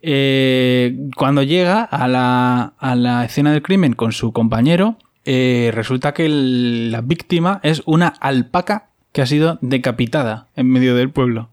Eh, 0.01 0.97
cuando 1.15 1.43
llega 1.43 1.83
a 1.83 2.07
la, 2.07 2.73
a 2.79 2.95
la, 2.95 3.23
escena 3.23 3.51
del 3.51 3.61
crimen 3.61 3.93
con 3.93 4.11
su 4.13 4.33
compañero, 4.33 4.97
eh, 5.25 5.69
resulta 5.75 6.15
que 6.15 6.27
la 6.27 7.01
víctima 7.01 7.59
es 7.61 7.83
una 7.85 8.07
alpaca 8.07 8.89
que 9.11 9.21
ha 9.21 9.27
sido 9.27 9.59
decapitada 9.61 10.47
en 10.55 10.69
medio 10.69 10.95
del 10.95 11.11
pueblo. 11.11 11.49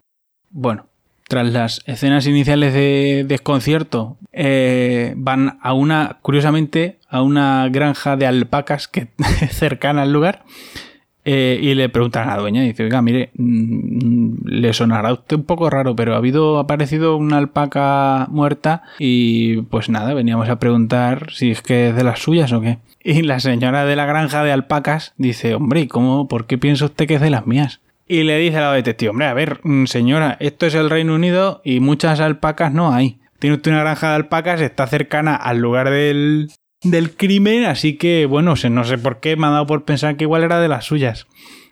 Bueno, 0.51 0.87
tras 1.29 1.47
las 1.53 1.83
escenas 1.85 2.27
iniciales 2.27 2.73
de 2.73 3.27
desconcierto, 3.29 4.17
eh, 4.33 5.13
van 5.19 5.59
a 5.61 5.75
una, 5.75 6.21
curiosamente, 6.23 7.01
a 7.11 7.21
una 7.21 7.69
granja 7.69 8.17
de 8.17 8.27
alpacas 8.27 8.89
que 8.89 9.09
cercana 9.51 10.03
al 10.03 10.13
lugar 10.13 10.45
eh, 11.25 11.59
y 11.61 11.75
le 11.75 11.89
preguntan 11.89 12.29
a 12.29 12.37
la 12.37 12.41
dueña 12.43 12.65
y 12.65 12.69
dice, 12.69 12.85
oiga, 12.85 13.01
mire, 13.01 13.31
mm, 13.35 14.45
le 14.45 14.73
sonará 14.75 15.09
a 15.09 15.15
usted 15.15 15.37
un 15.37 15.45
poco 15.45 15.71
raro, 15.71 15.97
pero 15.97 16.15
ha 16.15 16.19
habido, 16.19 16.59
ha 16.59 16.63
aparecido 16.63 17.17
una 17.17 17.39
alpaca 17.39 18.27
muerta 18.31 18.83
y 18.99 19.63
pues 19.63 19.89
nada, 19.89 20.13
veníamos 20.13 20.49
a 20.51 20.59
preguntar 20.59 21.33
si 21.33 21.51
es 21.51 21.63
que 21.63 21.89
es 21.89 21.97
de 21.97 22.05
las 22.05 22.21
suyas 22.21 22.53
o 22.53 22.61
qué. 22.61 22.79
Y 23.07 23.21
la 23.21 23.39
señora 23.39 23.85
de 23.85 23.97
la 23.97 24.07
granja 24.07 24.43
de 24.43 24.53
alpacas 24.53 25.13
dice, 25.19 25.55
hombre, 25.55 25.81
¿y 25.81 25.89
cómo, 25.89 26.27
por 26.27 26.47
qué 26.47 26.57
piensa 26.57 26.87
usted 26.87 27.07
que 27.07 27.17
es 27.17 27.21
de 27.21 27.29
las 27.29 27.47
mías? 27.47 27.81
Y 28.07 28.23
le 28.23 28.39
dice 28.39 28.59
a 28.59 28.63
la 28.63 28.73
detective, 28.73 29.11
hombre, 29.11 29.27
a 29.27 29.35
ver, 29.35 29.61
mm, 29.63 29.85
señora, 29.85 30.39
esto 30.41 30.67
es 30.67 30.75
el 30.75 30.89
Reino 30.89 31.15
Unido 31.15 31.61
y 31.65 31.81
muchas 31.81 32.21
alpacas 32.21 32.73
no 32.73 32.93
hay. 32.93 33.19
Tiene 33.39 33.57
usted 33.57 33.73
una 33.73 33.81
granja 33.81 34.09
de 34.11 34.17
alpacas, 34.17 34.61
está 34.63 34.87
cercana 34.87 35.37
al 35.37 35.59
lugar 35.59 35.91
del, 35.91 36.49
del 36.85 37.17
crimen, 37.17 37.65
así 37.65 37.97
que 37.97 38.27
bueno, 38.27 38.55
no 38.71 38.85
sé 38.85 38.99
por 38.99 39.21
qué 39.21 39.37
me 39.37 39.47
ha 39.47 39.51
dado 39.51 39.67
por 39.67 39.85
pensar 39.85 40.17
que 40.17 40.25
igual 40.25 40.45
era 40.45 40.61
de 40.61 40.69
las 40.69 40.85
suyas. 40.85 41.27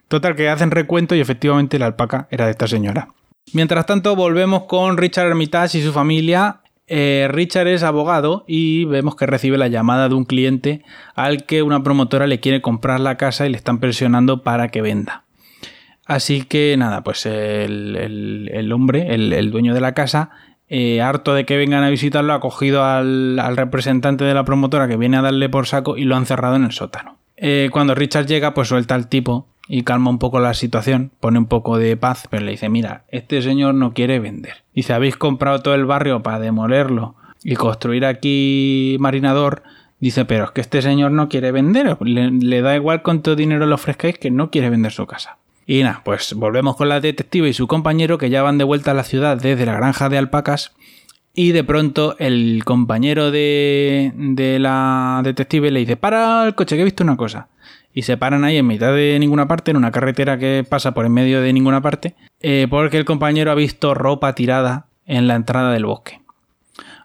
Total, 0.09 0.35
que 0.37 0.49
hacen 0.49 0.71
recuento 0.71 1.14
y 1.14 1.21
efectivamente 1.21 1.78
la 1.78 1.87
alpaca 1.87 2.28
era 2.31 2.47
de 2.47 2.50
esta 2.50 2.66
señora. 2.66 3.09
Mientras 3.52 3.87
tanto, 3.87 4.14
volvemos 4.16 4.64
con 4.64 4.97
Richard 4.97 5.28
Hermitage 5.28 5.78
y 5.78 5.83
su 5.83 5.92
familia. 5.92 6.61
Eh, 6.87 7.28
Richard 7.31 7.69
es 7.69 7.83
abogado 7.83 8.45
y 8.47 8.85
vemos 8.85 9.16
que 9.16 9.26
recibe 9.26 9.57
la 9.57 9.69
llamada 9.69 10.09
de 10.09 10.14
un 10.14 10.25
cliente 10.25 10.83
al 11.14 11.45
que 11.45 11.62
una 11.62 11.83
promotora 11.83 12.26
le 12.26 12.40
quiere 12.40 12.61
comprar 12.61 13.00
la 13.00 13.16
casa 13.16 13.47
y 13.47 13.50
le 13.50 13.57
están 13.57 13.78
presionando 13.78 14.42
para 14.42 14.69
que 14.69 14.83
venda. 14.83 15.25
Así 16.04 16.42
que 16.42 16.75
nada, 16.76 17.02
pues 17.04 17.25
el, 17.25 18.71
hombre, 18.75 19.14
el 19.14 19.50
dueño 19.50 19.73
de 19.73 19.81
la 19.81 19.95
casa, 19.95 20.31
eh, 20.74 21.02
harto 21.02 21.34
de 21.34 21.44
que 21.44 21.58
vengan 21.58 21.84
a 21.84 21.90
visitarlo, 21.90 22.32
ha 22.32 22.40
cogido 22.40 22.82
al, 22.82 23.38
representante 23.56 24.24
de 24.24 24.32
la 24.32 24.46
promotora 24.46 24.88
que 24.88 24.96
viene 24.96 25.18
a 25.18 25.20
darle 25.20 25.50
por 25.50 25.66
saco 25.66 25.98
y 25.98 26.04
lo 26.04 26.16
han 26.16 26.24
cerrado 26.24 26.56
en 26.56 26.64
el 26.64 26.72
sótano. 26.72 27.18
Eh, 27.36 27.68
cuando 27.70 27.94
Richard 27.94 28.24
llega, 28.24 28.54
pues 28.54 28.68
suelta 28.68 28.94
al 28.94 29.08
tipo 29.08 29.48
y 29.68 29.82
calma 29.82 30.08
un 30.08 30.18
poco 30.18 30.40
la 30.40 30.54
situación, 30.54 31.10
pone 31.20 31.38
un 31.38 31.44
poco 31.44 31.76
de 31.76 31.98
paz, 31.98 32.26
pero 32.30 32.46
le 32.46 32.52
dice, 32.52 32.70
mira, 32.70 33.04
este 33.08 33.42
señor 33.42 33.74
no 33.74 33.92
quiere 33.92 34.18
vender. 34.18 34.64
Dice, 34.74 34.94
habéis 34.94 35.18
comprado 35.18 35.60
todo 35.60 35.74
el 35.74 35.84
barrio 35.84 36.22
para 36.22 36.38
demolerlo 36.38 37.16
y 37.44 37.54
construir 37.54 38.06
aquí 38.06 38.96
marinador. 38.98 39.64
Dice, 40.00 40.24
pero 40.24 40.46
es 40.46 40.52
que 40.52 40.62
este 40.62 40.80
señor 40.80 41.10
no 41.10 41.28
quiere 41.28 41.52
vender, 41.52 41.98
le, 42.00 42.30
le 42.30 42.62
da 42.62 42.74
igual 42.76 43.02
cuánto 43.02 43.36
dinero 43.36 43.66
le 43.66 43.74
ofrezcáis 43.74 44.18
que 44.18 44.30
no 44.30 44.50
quiere 44.50 44.70
vender 44.70 44.92
su 44.92 45.06
casa. 45.06 45.36
Y 45.66 45.83
nada, 45.83 46.02
pues 46.04 46.35
volvemos 46.35 46.76
con 46.76 46.88
la 46.88 47.00
detective 47.00 47.49
y 47.49 47.52
su 47.52 47.66
compañero 47.66 48.19
que 48.19 48.31
ya 48.31 48.42
van 48.42 48.59
de 48.59 48.64
vuelta 48.64 48.90
a 48.90 48.95
la 48.95 49.04
ciudad 49.04 49.37
desde 49.37 49.66
la 49.66 49.75
granja 49.75 50.09
de 50.09 50.19
alpacas. 50.19 50.73
Y 51.35 51.52
de 51.52 51.64
pronto 51.64 52.16
el 52.19 52.62
compañero 52.64 53.31
de, 53.31 54.12
de 54.14 54.59
la 54.59 55.23
detective 55.25 55.71
le 55.71 55.81
dice, 55.81 55.97
para 55.97 56.45
el 56.45 56.54
coche, 56.54 56.76
que 56.76 56.83
he 56.83 56.85
visto 56.85 57.04
una 57.04 57.16
cosa. 57.16 57.49
Y 57.95 58.02
se 58.02 58.16
paran 58.16 58.45
ahí 58.45 58.57
en 58.57 58.66
mitad 58.66 58.92
de 58.95 59.16
ninguna 59.19 59.49
parte, 59.49 59.71
en 59.71 59.76
una 59.76 59.92
carretera 59.92 60.38
que 60.38 60.64
pasa 60.69 60.92
por 60.92 61.07
en 61.07 61.12
medio 61.12 61.40
de 61.40 61.52
ninguna 61.52 61.81
parte, 61.81 62.14
eh, 62.40 62.66
porque 62.69 62.99
el 62.99 63.04
compañero 63.04 63.50
ha 63.50 63.54
visto 63.54 63.95
ropa 63.95 64.35
tirada 64.35 64.87
en 65.07 65.26
la 65.26 65.35
entrada 65.35 65.73
del 65.73 65.87
bosque. 65.87 66.21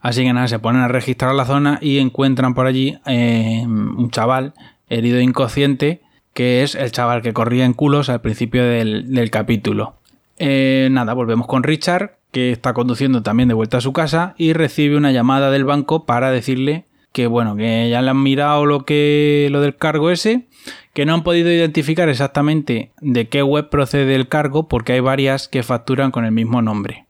Así 0.01 0.23
que 0.23 0.33
nada, 0.33 0.47
se 0.47 0.59
ponen 0.59 0.81
a 0.81 0.87
registrar 0.87 1.33
la 1.35 1.45
zona 1.45 1.79
y 1.81 1.99
encuentran 1.99 2.53
por 2.53 2.67
allí 2.67 2.97
eh, 3.05 3.63
un 3.65 4.09
chaval 4.11 4.53
herido 4.89 5.19
inconsciente 5.19 6.01
que 6.37 6.61
es 6.61 6.75
el 6.75 6.91
chaval 6.91 7.23
que 7.23 7.33
corría 7.33 7.65
en 7.65 7.73
culos 7.73 8.09
al 8.09 8.21
principio 8.21 8.63
del, 8.63 9.29
capítulo. 9.31 9.95
Eh, 10.37 10.87
nada, 10.91 11.15
volvemos 11.15 11.47
con 11.47 11.63
Richard, 11.63 12.19
que 12.29 12.51
está 12.51 12.75
conduciendo 12.75 13.23
también 13.23 13.49
de 13.49 13.55
vuelta 13.55 13.77
a 13.77 13.81
su 13.81 13.91
casa 13.91 14.35
y 14.37 14.53
recibe 14.53 14.97
una 14.97 15.11
llamada 15.11 15.49
del 15.49 15.65
banco 15.65 16.05
para 16.05 16.29
decirle 16.29 16.85
que 17.11 17.25
bueno, 17.25 17.55
que 17.55 17.89
ya 17.89 18.03
le 18.03 18.11
han 18.11 18.21
mirado 18.21 18.67
lo 18.67 18.85
que 18.85 19.47
lo 19.51 19.61
del 19.61 19.77
cargo 19.77 20.11
ese, 20.11 20.45
que 20.93 21.07
no 21.07 21.15
han 21.15 21.23
podido 21.23 21.51
identificar 21.51 22.07
exactamente 22.07 22.91
de 23.01 23.27
qué 23.29 23.41
web 23.41 23.69
procede 23.69 24.13
el 24.13 24.27
cargo 24.27 24.67
porque 24.67 24.93
hay 24.93 24.99
varias 24.99 25.47
que 25.47 25.63
facturan 25.63 26.11
con 26.11 26.23
el 26.23 26.33
mismo 26.33 26.61
nombre. 26.61 27.07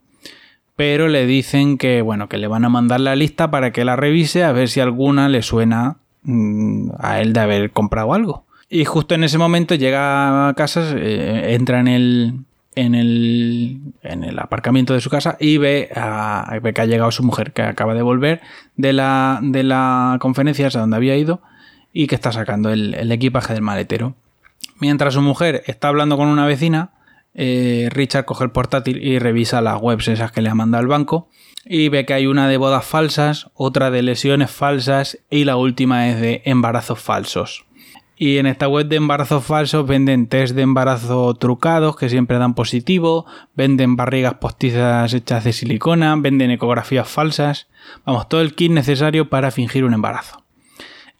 Pero 0.77 1.09
le 1.09 1.25
dicen 1.25 1.77
que 1.77 2.01
bueno, 2.01 2.29
que 2.29 2.37
le 2.37 2.47
van 2.47 2.63
a 2.63 2.69
mandar 2.69 3.01
la 3.01 3.17
lista 3.17 3.51
para 3.51 3.73
que 3.73 3.83
la 3.83 3.97
revise 3.97 4.45
a 4.45 4.53
ver 4.53 4.69
si 4.69 4.79
alguna 4.79 5.27
le 5.27 5.41
suena 5.41 5.97
mm, 6.23 6.91
a 6.97 7.19
él 7.19 7.33
de 7.33 7.41
haber 7.41 7.71
comprado 7.71 8.13
algo. 8.13 8.46
Y 8.69 8.85
justo 8.85 9.15
en 9.15 9.23
ese 9.23 9.37
momento 9.37 9.75
llega 9.75 10.49
a 10.49 10.53
casa, 10.53 10.93
eh, 10.95 11.53
entra 11.53 11.79
en 11.79 11.87
el, 11.87 12.33
en 12.75 12.95
el, 12.95 13.79
en 14.03 14.23
el 14.23 14.37
aparcamiento 14.39 14.93
de 14.93 15.01
su 15.01 15.09
casa 15.09 15.37
y 15.39 15.57
ve, 15.57 15.89
a, 15.95 16.59
que 16.73 16.81
ha 16.81 16.85
llegado 16.85 17.11
su 17.11 17.23
mujer, 17.23 17.53
que 17.53 17.61
acaba 17.61 17.93
de 17.93 18.01
volver 18.01 18.41
de 18.75 18.93
la, 18.93 19.39
de 19.41 19.63
la 19.63 20.17
conferencia 20.19 20.69
donde 20.69 20.97
había 20.97 21.15
ido 21.15 21.41
y 21.93 22.07
que 22.07 22.15
está 22.15 22.31
sacando 22.31 22.69
el, 22.69 23.11
equipaje 23.11 23.53
del 23.53 23.63
maletero. 23.63 24.15
Mientras 24.79 25.13
su 25.13 25.21
mujer 25.21 25.63
está 25.65 25.87
hablando 25.87 26.17
con 26.17 26.27
una 26.27 26.45
vecina, 26.45 26.91
eh, 27.33 27.89
Richard 27.91 28.25
coge 28.25 28.43
el 28.43 28.51
portátil 28.51 29.01
y 29.01 29.17
revisa 29.17 29.61
las 29.61 29.81
webs 29.81 30.07
esas 30.07 30.31
que 30.31 30.41
le 30.41 30.49
ha 30.49 30.55
mandado 30.55 30.81
el 30.81 30.87
banco 30.87 31.29
y 31.65 31.89
ve 31.89 32.05
que 32.05 32.13
hay 32.13 32.27
una 32.27 32.47
de 32.47 32.57
bodas 32.57 32.85
falsas, 32.85 33.49
otra 33.53 33.91
de 33.91 34.01
lesiones 34.01 34.51
falsas 34.51 35.19
y 35.29 35.45
la 35.45 35.55
última 35.55 36.09
es 36.09 36.19
de 36.19 36.41
embarazos 36.45 36.99
falsos. 36.99 37.66
Y 38.19 38.39
en 38.39 38.47
esta 38.47 38.67
web 38.67 38.87
de 38.87 38.95
embarazos 38.95 39.45
falsos 39.45 39.85
venden 39.85 40.25
test 40.25 40.55
de 40.55 40.63
embarazo 40.63 41.35
trucados 41.35 41.95
que 41.95 42.09
siempre 42.09 42.39
dan 42.39 42.55
positivo, 42.55 43.27
venden 43.53 43.95
barrigas 43.95 44.35
postizas 44.35 45.13
hechas 45.13 45.43
de 45.43 45.53
silicona, 45.53 46.15
venden 46.15 46.49
ecografías 46.49 47.07
falsas, 47.07 47.67
vamos, 48.05 48.27
todo 48.27 48.41
el 48.41 48.55
kit 48.55 48.71
necesario 48.71 49.29
para 49.29 49.51
fingir 49.51 49.85
un 49.85 49.93
embarazo. 49.93 50.43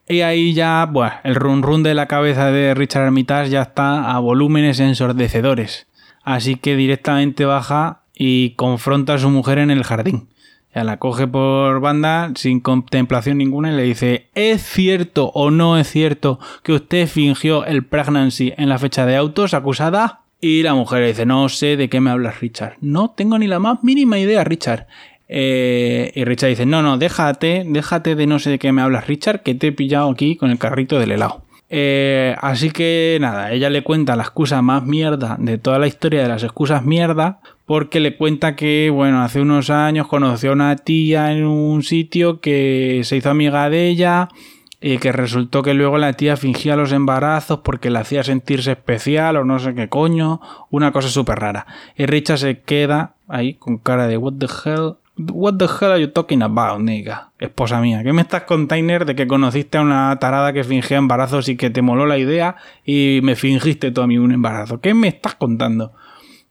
Y 0.10 0.22
ahí 0.22 0.54
ya, 0.54 0.88
bueno, 0.92 1.14
el 1.24 1.36
run 1.36 1.62
run 1.62 1.84
de 1.84 1.94
la 1.94 2.08
cabeza 2.08 2.50
de 2.50 2.74
Richard 2.74 3.04
Armitage 3.04 3.52
ya 3.52 3.62
está 3.62 4.12
a 4.12 4.20
volúmenes 4.20 4.80
ensordecedores. 4.80 5.86
Así 6.24 6.56
que 6.56 6.76
directamente 6.76 7.46
baja 7.46 8.02
y 8.16 8.52
confronta 8.52 9.14
a 9.14 9.20
su 9.20 9.30
mujer 9.30 9.60
en 9.60 9.70
el 9.70 9.84
jardín 9.84 10.30
la 10.74 10.98
coge 10.98 11.28
por 11.28 11.80
banda 11.80 12.32
sin 12.36 12.60
contemplación 12.60 13.38
ninguna 13.38 13.72
y 13.72 13.76
le 13.76 13.84
dice, 13.84 14.28
¿es 14.36 14.62
cierto 14.62 15.32
o 15.34 15.50
no 15.52 15.78
es 15.78 15.90
cierto 15.90 16.40
que 16.64 16.74
usted 16.74 17.08
fingió 17.08 17.66
el 17.66 17.86
pregnancy 17.86 18.54
en 18.58 18.70
la 18.70 18.78
fecha 18.78 19.06
de 19.06 19.16
autos 19.16 19.54
acusada? 19.54 20.22
Y 20.40 20.62
la 20.62 20.76
mujer 20.76 21.02
le 21.02 21.08
dice, 21.08 21.26
no 21.26 21.50
sé 21.50 21.78
de 21.78 21.90
qué 21.90 22.00
me 22.00 22.12
hablas 22.12 22.42
Richard. 22.42 22.78
No 22.80 23.10
tengo 23.10 23.40
ni 23.40 23.48
la 23.48 23.60
más 23.60 23.84
mínima 23.84 24.20
idea 24.20 24.44
Richard. 24.44 24.88
Eh, 25.28 26.12
y 26.14 26.24
Richard 26.26 26.50
dice, 26.50 26.66
no, 26.66 26.82
no, 26.82 26.98
déjate, 26.98 27.64
déjate 27.68 28.16
de 28.16 28.28
no 28.28 28.40
sé 28.40 28.52
de 28.52 28.60
qué 28.60 28.72
me 28.72 28.82
hablas 28.82 29.08
Richard, 29.08 29.42
que 29.42 29.56
te 29.56 29.68
he 29.68 29.72
pillado 29.72 30.10
aquí 30.10 30.36
con 30.36 30.52
el 30.52 30.60
carrito 30.60 31.00
del 31.00 31.12
helado. 31.12 31.44
Eh, 31.70 32.36
así 32.40 32.72
que 32.72 33.18
nada, 33.20 33.52
ella 33.52 33.70
le 33.70 33.84
cuenta 33.84 34.16
la 34.16 34.24
excusa 34.24 34.62
más 34.62 34.84
mierda 34.84 35.36
de 35.40 35.58
toda 35.58 35.80
la 35.80 35.88
historia 35.88 36.22
de 36.22 36.30
las 36.30 36.44
excusas 36.44 36.86
mierda, 36.86 37.42
porque 37.68 38.00
le 38.00 38.16
cuenta 38.16 38.56
que, 38.56 38.90
bueno, 38.90 39.22
hace 39.22 39.42
unos 39.42 39.70
años 39.70 40.08
conoció 40.08 40.52
a 40.52 40.54
una 40.54 40.76
tía 40.78 41.34
en 41.34 41.46
un 41.46 41.84
sitio 41.84 42.40
que 42.40 43.02
se 43.04 43.18
hizo 43.18 43.30
amiga 43.30 43.70
de 43.70 43.90
ella 43.90 44.30
y 44.80 45.00
que 45.00 45.12
resultó 45.12 45.64
que 45.64 45.74
luego 45.74 45.98
la 45.98 46.14
tía 46.14 46.38
fingía 46.38 46.78
los 46.78 46.94
embarazos 46.94 47.60
porque 47.66 47.90
la 47.90 48.00
hacía 48.00 48.24
sentirse 48.24 48.72
especial 48.72 49.36
o 49.36 49.44
no 49.44 49.60
sé 49.60 49.76
qué 49.76 49.90
coño, 49.90 50.40
una 50.70 50.94
cosa 50.94 51.10
súper 51.10 51.40
rara. 51.40 51.68
Y 51.98 52.06
Richard 52.06 52.38
se 52.38 52.62
queda 52.62 53.16
ahí 53.28 53.56
con 53.56 53.80
cara 53.80 54.08
de 54.08 54.16
what 54.16 54.36
the 54.40 54.46
hell, 54.46 54.94
what 55.18 55.56
the 55.56 55.66
hell 55.66 55.92
are 55.92 56.00
you 56.00 56.08
talking 56.08 56.44
about, 56.44 56.80
nigga? 56.80 57.32
Esposa 57.38 57.82
mía, 57.82 58.02
¿qué 58.02 58.14
me 58.14 58.22
estás 58.22 58.44
container 58.44 59.04
de 59.04 59.14
que 59.14 59.28
conociste 59.28 59.78
a 59.78 59.82
una 59.82 60.18
tarada 60.20 60.54
que 60.54 60.64
fingía 60.64 60.96
embarazos 60.96 61.50
y 61.50 61.58
que 61.58 61.70
te 61.70 61.82
moló 61.82 62.06
la 62.06 62.18
idea 62.18 62.56
y 62.86 63.20
me 63.24 63.36
fingiste 63.36 63.92
tú 63.92 64.04
a 64.04 64.08
mí 64.08 64.18
un 64.18 64.32
embarazo? 64.32 64.80
¿Qué 64.80 64.94
me 64.94 65.10
estás 65.10 65.36
contando? 65.36 65.92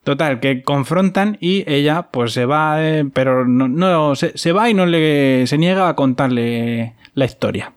Total, 0.07 0.39
que 0.39 0.63
confrontan 0.63 1.37
y 1.41 1.65
ella 1.69 2.11
pues 2.13 2.33
se 2.33 2.47
va, 2.47 2.81
eh, 2.81 3.05
pero 3.13 3.45
no, 3.45 4.15
se, 4.15 4.53
va 4.53 4.71
y 4.71 4.73
no 4.73 4.87
le 4.87 5.49
se 5.49 5.59
niega 5.59 5.89
a 5.89 5.97
contarle 5.97 6.95
la 7.15 7.25
historia. 7.25 7.73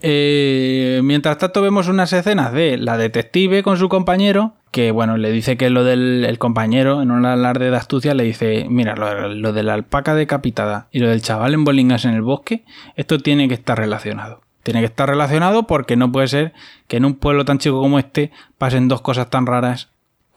Eh, 0.00 1.02
mientras 1.04 1.36
tanto 1.36 1.60
vemos 1.60 1.88
unas 1.88 2.14
escenas 2.14 2.50
de 2.54 2.78
la 2.78 2.96
detective 2.96 3.62
con 3.62 3.76
su 3.76 3.90
compañero, 3.90 4.54
que 4.70 4.90
bueno, 4.90 5.18
le 5.18 5.30
dice 5.32 5.58
que 5.58 5.68
lo 5.68 5.84
del 5.84 6.34
compañero, 6.38 7.02
en 7.02 7.10
un 7.10 7.26
alarde 7.26 7.70
de 7.70 7.76
astucia, 7.76 8.14
le 8.14 8.24
dice, 8.24 8.66
mira, 8.70 8.96
lo, 8.96 9.52
de 9.52 9.62
la 9.62 9.74
alpaca 9.74 10.14
decapitada 10.14 10.88
y 10.92 11.00
lo 11.00 11.10
del 11.10 11.20
chaval 11.20 11.52
en 11.52 11.64
bolingas 11.64 12.06
en 12.06 12.14
el 12.14 12.22
bosque, 12.22 12.64
esto 12.94 13.18
tiene 13.18 13.48
que 13.48 13.54
estar 13.54 13.76
relacionado. 13.76 14.40
Tiene 14.62 14.80
que 14.80 14.86
estar 14.86 15.06
relacionado 15.06 15.66
porque 15.66 15.96
no 15.96 16.10
puede 16.10 16.28
ser 16.28 16.54
que 16.88 16.96
en 16.96 17.04
un 17.04 17.16
pueblo 17.16 17.44
tan 17.44 17.58
chico 17.58 17.82
como 17.82 17.98
este 17.98 18.32
pasen 18.56 18.88
dos 18.88 19.02
cosas 19.02 19.28
tan 19.28 19.44
raras 19.44 19.90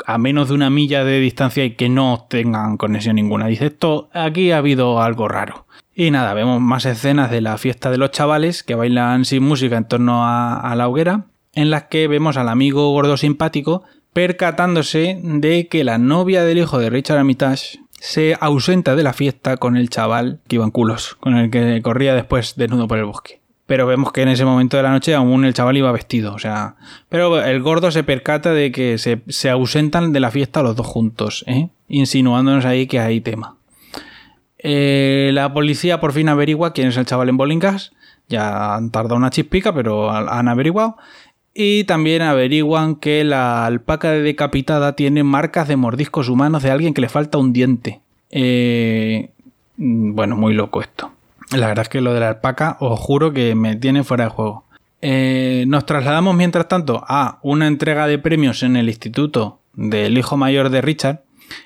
a 0.05 0.17
menos 0.17 0.49
de 0.49 0.55
una 0.55 0.69
milla 0.69 1.03
de 1.03 1.19
distancia 1.19 1.65
y 1.65 1.71
que 1.71 1.89
no 1.89 2.25
tengan 2.29 2.77
conexión 2.77 3.15
ninguna. 3.15 3.47
Dice, 3.47 3.67
esto 3.67 4.09
aquí 4.13 4.51
ha 4.51 4.57
habido 4.57 5.01
algo 5.01 5.27
raro. 5.27 5.65
Y 5.93 6.11
nada, 6.11 6.33
vemos 6.33 6.61
más 6.61 6.85
escenas 6.85 7.29
de 7.29 7.41
la 7.41 7.57
fiesta 7.57 7.91
de 7.91 7.97
los 7.97 8.11
chavales 8.11 8.63
que 8.63 8.75
bailan 8.75 9.25
sin 9.25 9.43
música 9.43 9.77
en 9.77 9.85
torno 9.85 10.21
a, 10.23 10.73
la 10.75 10.87
hoguera, 10.87 11.25
en 11.53 11.69
las 11.69 11.83
que 11.83 12.07
vemos 12.07 12.37
al 12.37 12.47
amigo 12.49 12.91
gordo 12.91 13.17
simpático 13.17 13.83
percatándose 14.13 15.19
de 15.21 15.67
que 15.67 15.83
la 15.83 15.97
novia 15.97 16.43
del 16.43 16.57
hijo 16.57 16.79
de 16.79 16.89
Richard 16.89 17.17
Armitage 17.17 17.79
se 17.99 18.37
ausenta 18.39 18.95
de 18.95 19.03
la 19.03 19.13
fiesta 19.13 19.57
con 19.57 19.75
el 19.75 19.89
chaval 19.89 20.39
que 20.47 20.55
iba 20.55 20.65
en 20.65 20.71
culos, 20.71 21.15
con 21.19 21.35
el 21.35 21.49
que 21.51 21.81
corría 21.81 22.15
después 22.15 22.55
desnudo 22.55 22.87
por 22.87 22.97
el 22.97 23.05
bosque. 23.05 23.38
Pero 23.69 23.85
vemos 23.85 24.11
que 24.11 24.23
en 24.23 24.29
ese 24.29 24.45
momento 24.45 24.77
de 24.77 24.83
la 24.83 24.89
noche 24.89 25.13
aún 25.13 25.45
el 25.45 25.53
chaval 25.53 25.77
iba 25.77 25.91
vestido, 25.91 26.33
o 26.33 26.39
sea... 26.39 26.73
Pero 27.07 27.39
el 27.39 27.61
gordo 27.61 27.91
se 27.91 28.03
percata 28.03 28.51
de 28.51 28.71
que 28.71 28.97
se, 28.97 29.21
se 29.27 29.47
ausentan 29.47 30.11
de 30.11 30.19
la 30.19 30.31
fiesta 30.31 30.63
los 30.63 30.75
dos 30.75 30.87
juntos, 30.87 31.43
¿eh? 31.45 31.69
insinuándonos 31.87 32.65
ahí 32.65 32.87
que 32.87 32.99
hay 32.99 33.21
tema. 33.21 33.57
Eh, 34.57 35.29
la 35.35 35.53
policía 35.53 35.99
por 35.99 36.13
fin 36.13 36.29
averigua 36.29 36.73
quién 36.73 36.87
es 36.87 36.97
el 36.97 37.05
chaval 37.05 37.29
en 37.29 37.37
Bolingas. 37.37 37.91
Ya 38.27 38.73
han 38.73 38.89
tardado 38.89 39.17
una 39.17 39.29
chispica, 39.29 39.71
pero 39.71 40.09
han 40.09 40.47
averiguado. 40.47 40.97
Y 41.53 41.83
también 41.83 42.23
averiguan 42.23 42.95
que 42.95 43.23
la 43.23 43.67
alpaca 43.67 44.13
decapitada 44.13 44.95
tiene 44.95 45.23
marcas 45.23 45.67
de 45.67 45.75
mordiscos 45.75 46.27
humanos 46.27 46.63
de 46.63 46.71
alguien 46.71 46.95
que 46.95 47.01
le 47.01 47.09
falta 47.09 47.37
un 47.37 47.53
diente. 47.53 48.01
Eh, 48.31 49.29
bueno, 49.77 50.35
muy 50.35 50.55
loco 50.55 50.81
esto. 50.81 51.11
La 51.51 51.67
verdad 51.67 51.83
es 51.83 51.89
que 51.89 52.01
lo 52.01 52.13
de 52.13 52.19
la 52.19 52.29
alpaca, 52.29 52.77
os 52.79 52.99
juro 52.99 53.33
que 53.33 53.55
me 53.55 53.75
tiene 53.75 54.03
fuera 54.03 54.25
de 54.25 54.29
juego. 54.29 54.65
Eh, 55.01 55.65
nos 55.67 55.85
trasladamos 55.85 56.35
mientras 56.35 56.67
tanto 56.67 57.03
a 57.07 57.39
una 57.41 57.67
entrega 57.67 58.07
de 58.07 58.19
premios 58.19 58.63
en 58.63 58.75
el 58.75 58.89
instituto 58.89 59.61
del 59.73 60.17
hijo 60.17 60.37
mayor 60.37 60.69
de 60.69 60.81
Richard, 60.81 61.23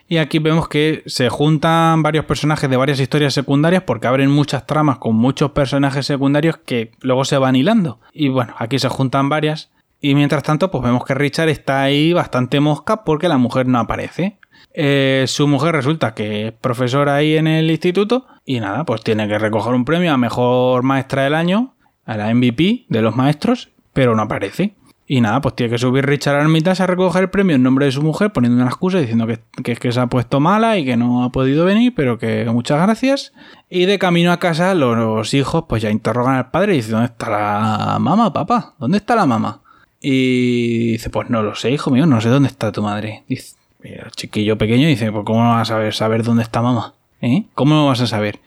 y 0.07 0.17
aquí 0.17 0.39
vemos 0.39 0.67
que 0.67 1.03
se 1.05 1.29
juntan 1.29 2.03
varios 2.03 2.25
personajes 2.25 2.69
de 2.69 2.77
varias 2.77 2.99
historias 2.99 3.33
secundarias 3.33 3.83
porque 3.83 4.07
abren 4.07 4.29
muchas 4.29 4.65
tramas 4.65 4.97
con 4.97 5.15
muchos 5.15 5.51
personajes 5.51 6.05
secundarios 6.05 6.57
que 6.57 6.91
luego 7.01 7.25
se 7.25 7.37
van 7.37 7.55
hilando. 7.55 7.99
Y 8.13 8.29
bueno, 8.29 8.53
aquí 8.57 8.79
se 8.79 8.89
juntan 8.89 9.29
varias. 9.29 9.71
Y 10.01 10.15
mientras 10.15 10.43
tanto, 10.43 10.69
pues 10.69 10.83
vemos 10.83 11.05
que 11.05 11.13
Richard 11.13 11.49
está 11.49 11.81
ahí 11.81 12.13
bastante 12.13 12.59
mosca 12.59 13.03
porque 13.03 13.29
la 13.29 13.37
mujer 13.37 13.67
no 13.67 13.79
aparece. 13.79 14.37
Eh, 14.73 15.25
su 15.27 15.47
mujer 15.47 15.75
resulta 15.75 16.13
que 16.13 16.47
es 16.47 16.53
profesora 16.53 17.15
ahí 17.15 17.37
en 17.37 17.47
el 17.47 17.69
instituto 17.69 18.25
y 18.45 18.59
nada, 18.59 18.85
pues 18.85 19.03
tiene 19.03 19.27
que 19.27 19.37
recoger 19.37 19.73
un 19.73 19.85
premio 19.85 20.11
a 20.13 20.17
mejor 20.17 20.83
maestra 20.83 21.23
del 21.23 21.35
año, 21.35 21.75
a 22.05 22.17
la 22.17 22.33
MVP 22.33 22.85
de 22.89 23.01
los 23.01 23.15
maestros, 23.15 23.69
pero 23.93 24.15
no 24.15 24.23
aparece. 24.23 24.75
Y 25.05 25.19
nada, 25.19 25.41
pues 25.41 25.55
tiene 25.55 25.71
que 25.71 25.77
subir 25.77 26.05
Richard 26.05 26.37
Armitage 26.37 26.81
a 26.81 26.87
recoger 26.87 27.23
el 27.23 27.29
premio 27.29 27.55
en 27.55 27.63
nombre 27.63 27.85
de 27.85 27.91
su 27.91 28.01
mujer, 28.01 28.31
poniendo 28.31 28.59
una 28.61 28.69
excusa 28.69 28.99
diciendo 28.99 29.27
que, 29.27 29.41
que, 29.61 29.75
que 29.75 29.91
se 29.91 29.99
ha 29.99 30.07
puesto 30.07 30.39
mala 30.39 30.77
y 30.77 30.85
que 30.85 30.95
no 30.95 31.23
ha 31.23 31.31
podido 31.31 31.65
venir, 31.65 31.93
pero 31.93 32.17
que 32.17 32.45
muchas 32.45 32.81
gracias. 32.81 33.33
Y 33.69 33.85
de 33.85 33.99
camino 33.99 34.31
a 34.31 34.39
casa, 34.39 34.73
los, 34.73 35.33
hijos 35.33 35.65
pues 35.67 35.81
ya 35.83 35.91
interrogan 35.91 36.35
al 36.35 36.51
padre 36.51 36.73
y 36.73 36.77
dicen, 36.77 36.93
¿dónde 36.93 37.07
está 37.07 37.29
la 37.29 37.99
mamá, 37.99 38.31
papá? 38.31 38.75
¿Dónde 38.79 38.97
está 38.97 39.15
la 39.15 39.25
mamá? 39.25 39.61
Y 39.99 40.93
dice, 40.93 41.09
pues 41.09 41.29
no 41.29 41.43
lo 41.43 41.53
sé, 41.53 41.71
hijo 41.71 41.91
mío, 41.91 42.05
no 42.05 42.21
sé 42.21 42.29
dónde 42.29 42.49
está 42.49 42.71
tu 42.71 42.81
madre. 42.81 43.23
Dice, 43.27 43.55
el 43.83 44.11
chiquillo 44.11 44.57
pequeño 44.57 44.87
dice, 44.87 45.11
pues 45.11 45.25
¿cómo 45.25 45.43
no 45.43 45.51
vas 45.51 45.69
a 45.69 45.91
saber, 45.91 46.23
dónde 46.23 46.43
está 46.43 46.61
mamá? 46.61 46.93
¿Eh? 47.21 47.43
¿Cómo 47.53 47.75
no 47.75 47.87
vas 47.87 48.01
a 48.01 48.07
saber? 48.07 48.39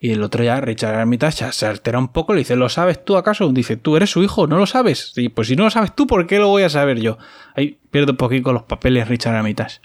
Y 0.00 0.10
el 0.10 0.22
otro 0.22 0.44
ya, 0.44 0.60
Richard 0.60 0.94
Armitage, 0.96 1.50
se 1.52 1.66
altera 1.66 1.98
un 1.98 2.08
poco, 2.08 2.34
le 2.34 2.40
dice, 2.40 2.56
¿lo 2.56 2.68
sabes 2.68 3.02
tú 3.02 3.16
acaso? 3.16 3.50
Dice, 3.52 3.76
tú 3.76 3.96
eres 3.96 4.10
su 4.10 4.22
hijo, 4.22 4.46
¿no 4.46 4.58
lo 4.58 4.66
sabes? 4.66 5.14
Y 5.16 5.30
pues 5.30 5.48
si 5.48 5.56
no 5.56 5.64
lo 5.64 5.70
sabes 5.70 5.94
tú, 5.94 6.06
¿por 6.06 6.26
qué 6.26 6.38
lo 6.38 6.48
voy 6.48 6.62
a 6.62 6.68
saber 6.68 7.00
yo? 7.00 7.16
Ahí 7.56 7.78
pierdo 7.90 8.12
un 8.12 8.18
poquito 8.18 8.52
los 8.52 8.64
papeles 8.64 9.08
Richard 9.08 9.34
Armitage. 9.34 9.80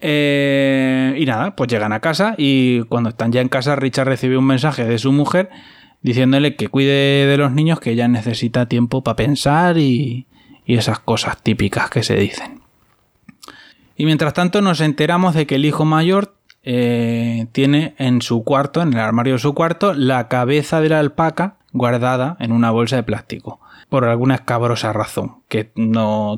Eh, 0.00 1.14
y 1.16 1.26
nada, 1.26 1.54
pues 1.54 1.70
llegan 1.70 1.92
a 1.92 2.00
casa 2.00 2.34
y 2.38 2.80
cuando 2.84 3.10
están 3.10 3.30
ya 3.30 3.40
en 3.40 3.48
casa, 3.48 3.76
Richard 3.76 4.08
recibe 4.08 4.36
un 4.36 4.46
mensaje 4.46 4.84
de 4.84 4.98
su 4.98 5.12
mujer 5.12 5.50
diciéndole 6.02 6.56
que 6.56 6.68
cuide 6.68 7.26
de 7.26 7.36
los 7.36 7.52
niños, 7.52 7.78
que 7.78 7.90
ella 7.90 8.08
necesita 8.08 8.66
tiempo 8.66 9.04
para 9.04 9.16
pensar 9.16 9.78
y 9.78 10.26
esas 10.66 10.98
cosas 11.00 11.42
típicas 11.42 11.90
que 11.90 12.02
se 12.02 12.16
dicen. 12.16 12.59
Y 14.00 14.06
mientras 14.06 14.32
tanto 14.32 14.62
nos 14.62 14.80
enteramos 14.80 15.34
de 15.34 15.46
que 15.46 15.56
el 15.56 15.66
hijo 15.66 15.84
mayor 15.84 16.34
eh, 16.62 17.48
tiene 17.52 17.94
en 17.98 18.22
su 18.22 18.44
cuarto, 18.44 18.80
en 18.80 18.94
el 18.94 18.98
armario 18.98 19.34
de 19.34 19.40
su 19.40 19.52
cuarto, 19.52 19.92
la 19.92 20.26
cabeza 20.26 20.80
de 20.80 20.88
la 20.88 21.00
alpaca 21.00 21.56
guardada 21.74 22.38
en 22.40 22.52
una 22.52 22.70
bolsa 22.70 22.96
de 22.96 23.02
plástico. 23.02 23.60
Por 23.90 24.06
alguna 24.06 24.36
escabrosa 24.36 24.94
razón, 24.94 25.42
que 25.48 25.64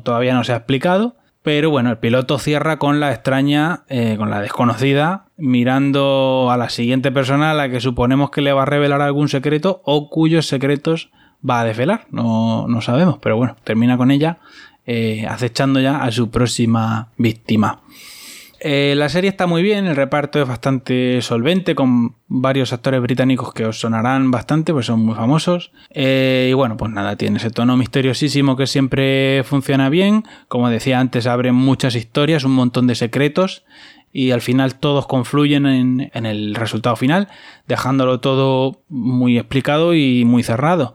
todavía 0.03 0.33
no 0.33 0.43
se 0.43 0.51
ha 0.51 0.57
explicado. 0.57 1.15
Pero 1.41 1.69
bueno, 1.69 1.89
el 1.89 1.99
piloto 1.99 2.37
cierra 2.37 2.79
con 2.79 2.99
la 2.99 3.13
extraña, 3.13 3.85
eh, 3.87 4.17
con 4.17 4.29
la 4.29 4.41
desconocida, 4.41 5.27
mirando 5.37 6.49
a 6.51 6.57
la 6.57 6.67
siguiente 6.67 7.13
persona 7.13 7.51
a 7.51 7.53
la 7.53 7.69
que 7.69 7.79
suponemos 7.79 8.29
que 8.29 8.41
le 8.41 8.51
va 8.51 8.63
a 8.63 8.65
revelar 8.65 9.01
algún 9.01 9.29
secreto 9.29 9.81
o 9.85 10.09
cuyos 10.09 10.47
secretos 10.47 11.11
va 11.49 11.61
a 11.61 11.63
desvelar. 11.63 12.07
No, 12.11 12.67
no 12.67 12.81
sabemos, 12.81 13.19
pero 13.21 13.37
bueno, 13.37 13.55
termina 13.63 13.95
con 13.95 14.11
ella 14.11 14.39
eh, 14.85 15.25
acechando 15.27 15.79
ya 15.79 16.03
a 16.03 16.11
su 16.11 16.29
próxima 16.29 17.11
víctima. 17.17 17.81
Eh, 18.65 18.95
la 18.95 19.09
serie 19.09 19.29
está 19.29 19.45
muy 19.45 19.61
bien, 19.61 19.87
el 19.87 19.95
reparto 19.97 20.41
es 20.41 20.47
bastante 20.47 21.21
solvente, 21.21 21.75
con 21.75 22.15
varios 22.27 22.71
actores 22.71 23.01
británicos 23.01 23.53
que 23.53 23.65
os 23.65 23.79
sonarán 23.79 24.31
bastante, 24.31 24.71
pues 24.71 24.85
son 24.85 25.01
muy 25.01 25.15
famosos. 25.15 25.73
Eh, 25.89 26.47
y 26.49 26.53
bueno, 26.53 26.77
pues 26.77 26.89
nada, 26.91 27.17
tiene 27.17 27.37
ese 27.37 27.49
tono 27.49 27.75
misteriosísimo 27.75 28.55
que 28.55 28.67
siempre 28.67 29.43
funciona 29.43 29.89
bien. 29.89 30.23
Como 30.47 30.69
decía 30.69 31.01
antes, 31.01 31.27
abren 31.27 31.55
muchas 31.55 31.95
historias, 31.95 32.45
un 32.45 32.53
montón 32.53 32.87
de 32.87 32.95
secretos. 32.95 33.65
Y 34.13 34.31
al 34.31 34.41
final 34.41 34.75
todos 34.75 35.07
confluyen 35.07 35.65
en, 35.65 36.25
el 36.25 36.55
resultado 36.55 36.95
final, 36.95 37.29
dejándolo 37.67 38.19
todo 38.19 38.83
muy 38.87 39.39
explicado 39.39 39.93
y 39.95 40.23
muy 40.23 40.43
cerrado. 40.43 40.93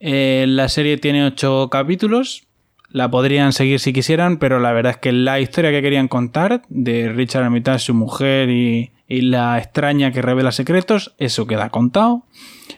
La 0.00 0.68
serie 0.68 0.96
tiene 0.96 1.24
ocho 1.24 1.68
capítulos, 1.70 2.49
la 2.92 3.10
podrían 3.10 3.52
seguir 3.52 3.80
si 3.80 3.92
quisieran, 3.92 4.38
pero 4.38 4.58
la 4.58 4.72
verdad 4.72 4.92
es 4.92 4.98
que 4.98 5.12
la 5.12 5.40
historia 5.40 5.70
que 5.70 5.82
querían 5.82 6.08
contar 6.08 6.62
de 6.68 7.12
Richard 7.12 7.44
Armitage, 7.44 7.78
su 7.78 7.94
mujer 7.94 8.50
y, 8.50 8.92
la 9.08 9.58
extraña 9.58 10.12
que 10.12 10.22
revela 10.22 10.52
secretos, 10.52 11.14
eso 11.18 11.48
queda 11.48 11.70
contado 11.70 12.24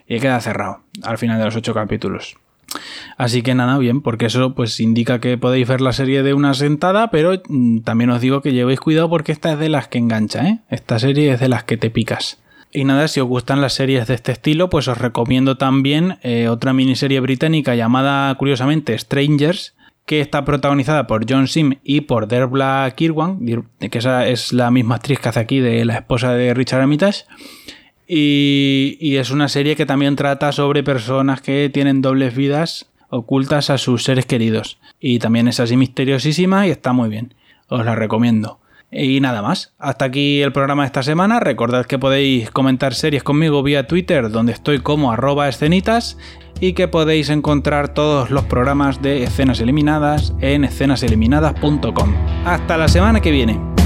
y 0.09 0.19
queda 0.19 0.41
cerrado 0.41 0.81
al 1.03 1.19
final 1.19 1.39
de 1.39 1.45
los 1.45 1.57
ocho 1.57 1.75
capítulos. 1.75 2.37
Así 3.19 3.43
que 3.43 3.55
nada, 3.55 3.77
bien, 3.77 4.01
porque 4.01 4.27
eso 4.27 4.55
pues 4.55 4.81
indica 4.81 5.21
que 5.21 5.37
podéis 5.37 5.69
ver 5.69 5.83
la 5.83 5.93
serie 5.93 6.23
de 6.23 6.33
una 6.33 6.55
sentada, 6.55 7.11
pero 7.11 7.43
mm, 7.47 7.81
también 7.81 8.09
os 8.09 8.23
digo 8.23 8.41
que 8.41 8.55
llevéis 8.55 8.81
cuidado 8.81 9.11
porque 9.11 9.33
esta 9.33 9.53
es 9.53 9.59
de 9.59 9.69
las 9.69 9.89
que 9.89 9.99
engancha, 9.99 10.49
¿eh? 10.49 10.61
Esta 10.71 10.99
serie 10.99 11.33
es 11.33 11.41
de 11.41 11.49
las 11.49 11.65
que 11.65 11.77
te 11.77 11.91
picas. 11.91 12.39
Y 12.73 12.85
nada, 12.85 13.07
si 13.09 13.21
os 13.21 13.29
gustan 13.29 13.61
las 13.61 13.75
series 13.75 14.07
de 14.07 14.15
este 14.15 14.33
estilo, 14.33 14.71
pues 14.71 14.89
os 14.89 14.97
recomiendo 14.97 15.59
también 15.59 16.17
eh, 16.23 16.49
otra 16.49 16.73
miniserie 16.73 17.21
británica 17.21 17.75
llamada, 17.75 18.35
curiosamente, 18.37 18.97
Strangers, 18.99 19.75
que 20.07 20.21
está 20.21 20.45
protagonizada 20.45 21.07
por 21.07 21.25
John 21.29 21.49
Sim 21.49 21.75
y 21.85 22.03
por 22.03 22.29
Derbla 22.29 22.93
Kirwan, 22.97 23.41
que 23.79 23.99
esa 23.99 24.27
es 24.27 24.53
la 24.53 24.71
misma 24.71 24.97
actriz 24.97 25.21
que 25.21 25.29
hace 25.29 25.41
aquí 25.41 25.61
de 25.61 25.85
la 25.85 25.95
esposa 25.95 26.35
de 26.35 26.55
Richard 26.55 26.81
Armitage. 26.81 27.25
Y, 28.15 29.17
es 29.17 29.31
una 29.31 29.49
serie 29.49 29.77
que 29.77 29.87
también 29.87 30.17
trata 30.17 30.53
sobre 30.53 30.83
personas 30.83 31.41
que 31.41 31.71
tienen 31.73 32.03
dobles 32.03 32.35
vidas 32.35 32.91
ocultas 33.09 33.71
a 33.71 33.79
sus 33.79 34.05
seres 34.05 34.27
queridos. 34.27 34.79
Y 35.01 35.19
también 35.19 35.49
es 35.49 35.61
así 35.61 35.77
misteriosísima 35.77 36.67
y 36.67 36.71
está 36.71 36.93
muy 36.93 37.09
bien. 37.09 37.35
Os 37.69 37.85
la 37.85 37.95
recomiendo. 37.95 38.59
Y 38.93 39.21
nada 39.21 39.41
más. 39.41 39.73
Hasta 39.79 40.05
aquí 40.05 40.43
el 40.43 40.53
programa 40.53 40.83
de 40.83 40.89
esta 40.89 41.03
semana. 41.03 41.41
Recordad 41.41 41.87
que 41.87 41.99
podéis 41.99 42.51
comentar 42.51 42.95
series 42.95 43.23
conmigo 43.23 43.63
vía 43.63 43.87
Twitter, 43.87 44.31
donde 44.31 44.53
estoy 44.53 44.81
como 44.81 45.11
arroba 45.11 45.49
escenitas, 45.49 46.19
y 46.61 46.75
que 46.75 46.89
podéis 46.89 47.31
encontrar 47.31 47.95
todos 47.95 48.31
los 48.31 48.45
programas 48.45 49.01
de 49.01 49.25
escenas 49.25 49.61
eliminadas 49.61 50.35
en 50.41 50.65
escenaseliminadas.com. 50.65 52.15
Hasta 52.45 52.77
la 52.77 52.89
semana 52.89 53.21
que 53.21 53.31
viene. 53.31 53.82